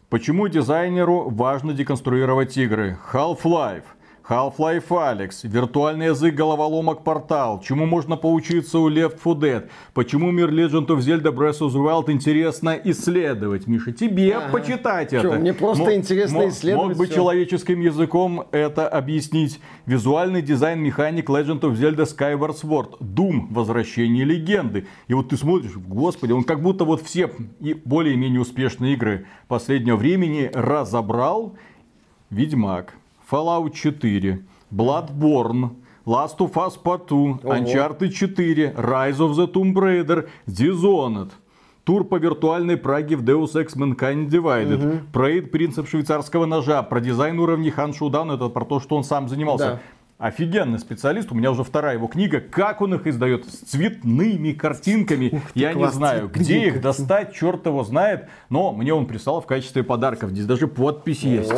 Почему 0.10 0.48
дизайнеру 0.48 1.30
важно 1.30 1.74
деконструировать 1.74 2.58
игры? 2.58 2.98
Half-Life– 3.12 3.84
Half-Life 4.28 4.88
Alyx, 4.90 5.32
виртуальный 5.44 6.08
язык 6.08 6.36
головоломок 6.36 7.04
портал, 7.04 7.60
чему 7.62 7.86
можно 7.86 8.16
поучиться 8.16 8.80
у 8.80 8.90
Left 8.90 9.18
4 9.24 9.36
Dead, 9.36 9.70
почему 9.94 10.32
мир 10.32 10.50
Legend 10.52 10.88
of 10.88 11.00
Zelda 11.00 11.32
Breath 11.34 11.60
of 11.60 11.70
the 11.70 11.84
Wild 11.84 12.12
интересно 12.12 12.80
исследовать. 12.84 13.68
Миша, 13.68 13.92
тебе 13.92 14.36
ага. 14.36 14.52
почитать 14.52 15.08
Что, 15.10 15.18
это. 15.18 15.40
Мне 15.40 15.54
просто 15.54 15.92
М- 15.92 15.96
интересно 15.96 16.48
исследовать 16.50 16.90
Мог 16.90 16.98
бы 16.98 17.06
все. 17.06 17.16
человеческим 17.16 17.82
языком 17.82 18.46
это 18.52 18.88
объяснить. 18.88 19.60
Визуальный 19.86 20.42
дизайн 20.42 20.80
механик 20.80 21.30
Legend 21.30 21.62
of 21.62 21.74
Zelda 21.74 22.06
Skyward 22.06 22.62
Sword, 22.62 23.00
Doom, 23.00 23.48
Возвращение 23.50 24.24
легенды. 24.24 24.86
И 25.08 25.14
вот 25.14 25.30
ты 25.30 25.38
смотришь, 25.38 25.76
господи, 25.76 26.32
он 26.32 26.44
как 26.44 26.62
будто 26.62 26.86
вот 26.86 27.02
все 27.02 27.32
и 27.60 27.74
более-менее 27.74 28.40
успешные 28.40 28.94
игры 28.94 29.26
последнего 29.48 29.96
времени 29.96 30.50
разобрал. 30.54 31.56
Ведьмак, 32.30 32.94
Fallout 33.32 33.74
4, 33.74 34.44
Bloodborne, 34.70 35.70
Last 36.06 36.40
of 36.40 36.52
Us 36.58 36.76
Part 36.76 37.08
2, 37.08 37.40
Uncharted 37.46 38.12
4, 38.12 38.74
Rise 38.76 39.20
of 39.22 39.38
the 39.38 39.48
Tomb 39.48 39.74
Raider, 39.74 40.28
Dishonored. 40.46 41.32
Тур 41.86 42.04
по 42.04 42.18
виртуальной 42.18 42.76
Праге 42.76 43.16
в 43.16 43.24
Deus 43.24 43.54
Ex 43.54 43.78
Mankind 43.78 44.28
Divided. 44.28 44.86
Угу. 44.86 44.98
Про 45.14 45.42
принцип 45.42 45.88
швейцарского 45.88 46.46
ножа. 46.46 46.84
Про 46.84 47.00
дизайн 47.00 47.40
уровней 47.40 47.72
Хан 47.72 47.94
Шудан. 47.94 48.32
Это 48.32 48.50
про 48.50 48.66
то, 48.66 48.82
что 48.82 48.98
он 48.98 49.04
сам 49.06 49.30
занимался. 49.30 49.66
Да. 49.66 50.28
Офигенный 50.28 50.78
специалист. 50.78 51.32
У 51.32 51.36
меня 51.36 51.52
уже 51.52 51.64
вторая 51.64 51.96
его 51.96 52.08
книга. 52.08 52.40
Как 52.40 52.82
он 52.82 52.94
их 52.94 53.08
издает? 53.08 53.46
С 53.46 53.70
цветными 53.70 54.52
картинками. 54.52 55.30
Ух 55.32 55.52
ты, 55.54 55.60
Я 55.60 55.74
класс, 55.74 55.94
не 55.94 55.98
знаю, 55.98 56.30
где 56.32 56.68
их 56.68 56.82
достать, 56.82 57.34
черт 57.34 57.66
его 57.66 57.84
знает. 57.84 58.28
Но 58.50 58.74
мне 58.74 58.94
он 58.94 59.08
прислал 59.08 59.42
в 59.42 59.48
качестве 59.48 59.82
подарков. 59.84 60.30
Здесь 60.32 60.46
даже 60.46 60.68
подпись 60.68 61.24
О. 61.24 61.28
есть. 61.28 61.52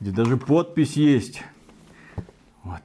Здесь 0.00 0.14
даже 0.14 0.38
подпись 0.38 0.96
есть. 0.96 1.42
Вот. 2.62 2.80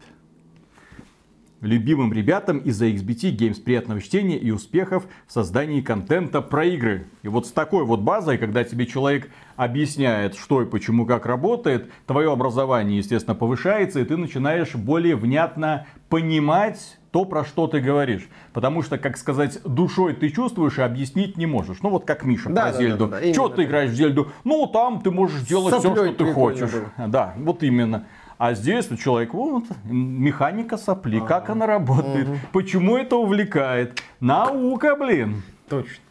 Любимым 1.62 2.12
ребятам 2.12 2.58
из 2.58 2.82
XBT 2.82 3.38
Games 3.38 3.62
приятного 3.62 4.02
чтения 4.02 4.38
и 4.38 4.52
успехов 4.52 5.08
в 5.26 5.32
создании 5.32 5.80
контента 5.80 6.42
про 6.42 6.66
игры. 6.66 7.08
И 7.24 7.30
вот 7.30 7.48
с 7.48 7.54
такой 7.54 7.86
вот 7.86 8.02
базой, 8.02 8.38
когда 8.38 8.66
тебе 8.66 8.86
человек 8.86 9.32
объясняет, 9.56 10.36
что 10.36 10.62
и 10.62 10.66
почему, 10.66 11.06
как 11.06 11.26
работает, 11.26 11.90
твое 12.06 12.30
образование, 12.30 12.98
естественно, 12.98 13.34
повышается, 13.34 14.02
и 14.02 14.06
ты 14.06 14.18
начинаешь 14.18 14.76
более 14.76 15.16
внятно 15.16 15.88
понимать 16.10 17.00
то, 17.16 17.24
про 17.24 17.46
что 17.46 17.68
ты 17.68 17.80
говоришь. 17.80 18.28
Потому 18.52 18.82
что, 18.82 18.98
как 18.98 19.16
сказать, 19.16 19.62
душой 19.64 20.16
ты 20.16 20.30
чувствуешь 20.30 20.78
и 20.80 20.82
объяснить 20.82 21.38
не 21.38 21.46
можешь. 21.46 21.78
Ну 21.82 21.88
вот 21.88 22.04
как 22.04 22.26
Миша 22.26 22.50
да, 22.50 22.64
про 22.64 22.72
да, 22.74 22.78
Зельду. 22.78 23.08
Да, 23.08 23.20
да, 23.20 23.26
да. 23.26 23.34
Что 23.34 23.48
ты 23.48 23.64
играешь 23.64 23.92
в 23.92 23.94
Зельду? 23.94 24.34
Ну 24.44 24.68
там 24.68 25.00
ты 25.00 25.12
можешь 25.12 25.44
делать 25.44 25.74
все, 25.76 25.96
что 25.96 26.12
ты 26.12 26.34
хочешь. 26.34 26.70
Был. 26.74 27.08
Да, 27.08 27.34
вот 27.38 27.64
именно. 27.64 28.06
А 28.38 28.54
здесь 28.54 28.92
у 28.92 28.98
человека 28.98 29.34
вот 29.34 29.64
механика 29.86 30.76
сопли, 30.76 31.20
ага. 31.20 31.26
как 31.26 31.50
она 31.52 31.66
работает, 31.66 32.28
угу. 32.28 32.38
почему 32.52 32.98
это 32.98 33.16
увлекает. 33.16 34.04
Наука, 34.20 34.98
блин. 34.98 35.42
Точно. 35.70 36.04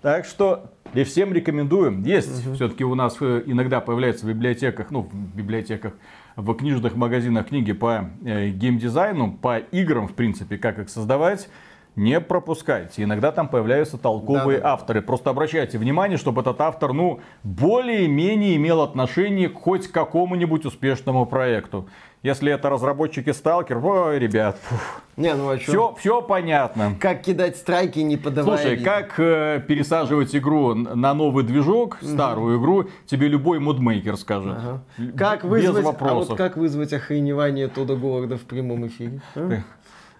Так 0.00 0.24
что 0.24 0.70
и 0.94 1.04
всем 1.04 1.34
рекомендуем. 1.34 2.02
Есть 2.02 2.46
угу. 2.46 2.54
все-таки 2.54 2.82
у 2.82 2.94
нас 2.94 3.18
э, 3.20 3.42
иногда 3.44 3.82
появляется 3.82 4.24
в 4.24 4.30
библиотеках, 4.30 4.90
ну, 4.90 5.02
в 5.02 5.36
библиотеках, 5.36 5.92
в 6.36 6.54
книжных 6.54 6.94
магазинах 6.94 7.48
книги 7.48 7.72
по 7.72 8.10
э, 8.24 8.50
геймдизайну, 8.50 9.32
по 9.32 9.58
играм, 9.58 10.06
в 10.06 10.12
принципе, 10.12 10.58
как 10.58 10.78
их 10.78 10.90
создавать. 10.90 11.48
Не 11.96 12.20
пропускайте. 12.20 13.04
Иногда 13.04 13.32
там 13.32 13.48
появляются 13.48 13.96
толковые 13.96 14.58
да, 14.58 14.64
да. 14.64 14.72
авторы. 14.74 15.00
Просто 15.00 15.30
обращайте 15.30 15.78
внимание, 15.78 16.18
чтобы 16.18 16.42
этот 16.42 16.60
автор, 16.60 16.92
ну, 16.92 17.20
более-менее 17.42 18.56
имел 18.56 18.82
отношение 18.82 19.48
к 19.48 19.54
хоть 19.54 19.88
какому-нибудь 19.88 20.66
успешному 20.66 21.24
проекту. 21.24 21.88
Если 22.26 22.52
это 22.52 22.70
разработчики 22.70 23.30
Сталкер, 23.30 23.78
ой, 23.78 24.18
ребят, 24.18 24.58
фух. 24.60 24.80
Не, 25.16 25.32
ну 25.34 25.48
а 25.48 25.58
все, 25.58 25.94
все 25.96 26.20
понятно. 26.20 26.96
Как 26.98 27.22
кидать 27.22 27.56
страйки, 27.56 28.00
не 28.00 28.16
подавая 28.16 28.58
Слушай, 28.58 28.74
вид. 28.74 28.84
как 28.84 29.14
э, 29.20 29.62
пересаживать 29.64 30.34
игру 30.34 30.74
на 30.74 31.14
новый 31.14 31.44
движок, 31.44 31.98
угу. 32.02 32.10
старую 32.10 32.58
игру, 32.58 32.88
тебе 33.06 33.28
любой 33.28 33.60
модмейкер 33.60 34.16
скажет. 34.16 34.56
Ага. 34.58 34.82
Как 35.16 35.44
вызвать, 35.44 35.76
Без 35.76 35.84
вопросов. 35.84 36.30
А 36.30 36.32
вот 36.32 36.36
как 36.36 36.56
вызвать 36.56 36.92
охреневание 36.92 37.68
Тодда 37.68 37.94
Говарда 37.94 38.38
в 38.38 38.42
прямом 38.42 38.88
эфире? 38.88 39.20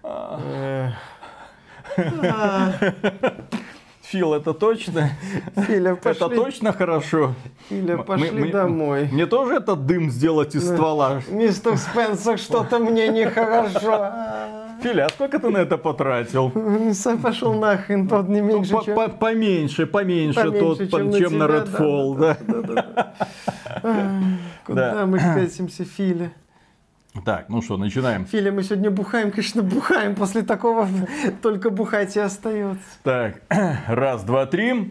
А? 0.01 0.93
Фил, 4.09 4.33
это 4.33 4.53
точно? 4.53 5.09
Филя, 5.67 5.91
Это 5.91 6.13
пошли, 6.13 6.35
точно 6.37 6.71
хорошо? 6.71 7.33
Филя, 7.69 7.97
пошли 7.97 8.31
мы- 8.31 8.51
домой. 8.51 9.09
Мне 9.11 9.25
тоже 9.25 9.55
этот 9.55 9.85
дым 9.85 10.09
сделать 10.09 10.55
из 10.55 10.65
ствола? 10.65 11.21
Мистер 11.29 11.77
Спенсер, 11.77 12.37
что-то 12.37 12.79
мне 12.79 13.09
нехорошо. 13.09 14.11
Филя, 14.81 15.07
а 15.07 15.09
сколько 15.09 15.39
ты 15.39 15.49
на 15.49 15.57
это 15.57 15.77
потратил? 15.77 16.53
Сам 16.93 17.17
пошел 17.17 17.53
нахрен, 17.53 18.07
тот 18.07 18.29
не 18.29 18.39
меньше, 18.41 18.73
По- 18.73 18.85
чем... 18.85 18.95
по- 18.95 19.09
Поменьше, 19.09 19.85
поменьше, 19.87 20.39
Поменьше, 20.39 20.59
тот, 20.59 20.77
чем 20.77 20.89
по- 20.89 20.99
на 20.99 21.17
чем 21.17 21.37
на 21.37 21.47
тебя, 21.47 21.57
Redfall, 21.57 22.17
да. 22.17 23.13
Куда 24.65 24.93
Да. 24.93 25.05
мы 25.05 25.19
катимся, 25.19 25.83
Филя? 25.83 26.31
Так, 27.25 27.49
ну 27.49 27.61
что, 27.61 27.77
начинаем. 27.77 28.25
Филя, 28.25 28.51
мы 28.51 28.63
сегодня 28.63 28.91
бухаем, 28.91 29.31
конечно, 29.31 29.63
бухаем. 29.63 30.15
После 30.15 30.43
такого 30.43 30.87
только 31.41 31.69
бухать 31.69 32.15
и 32.15 32.19
остается. 32.19 32.83
Так, 33.03 33.41
раз, 33.87 34.23
два, 34.23 34.45
три. 34.45 34.85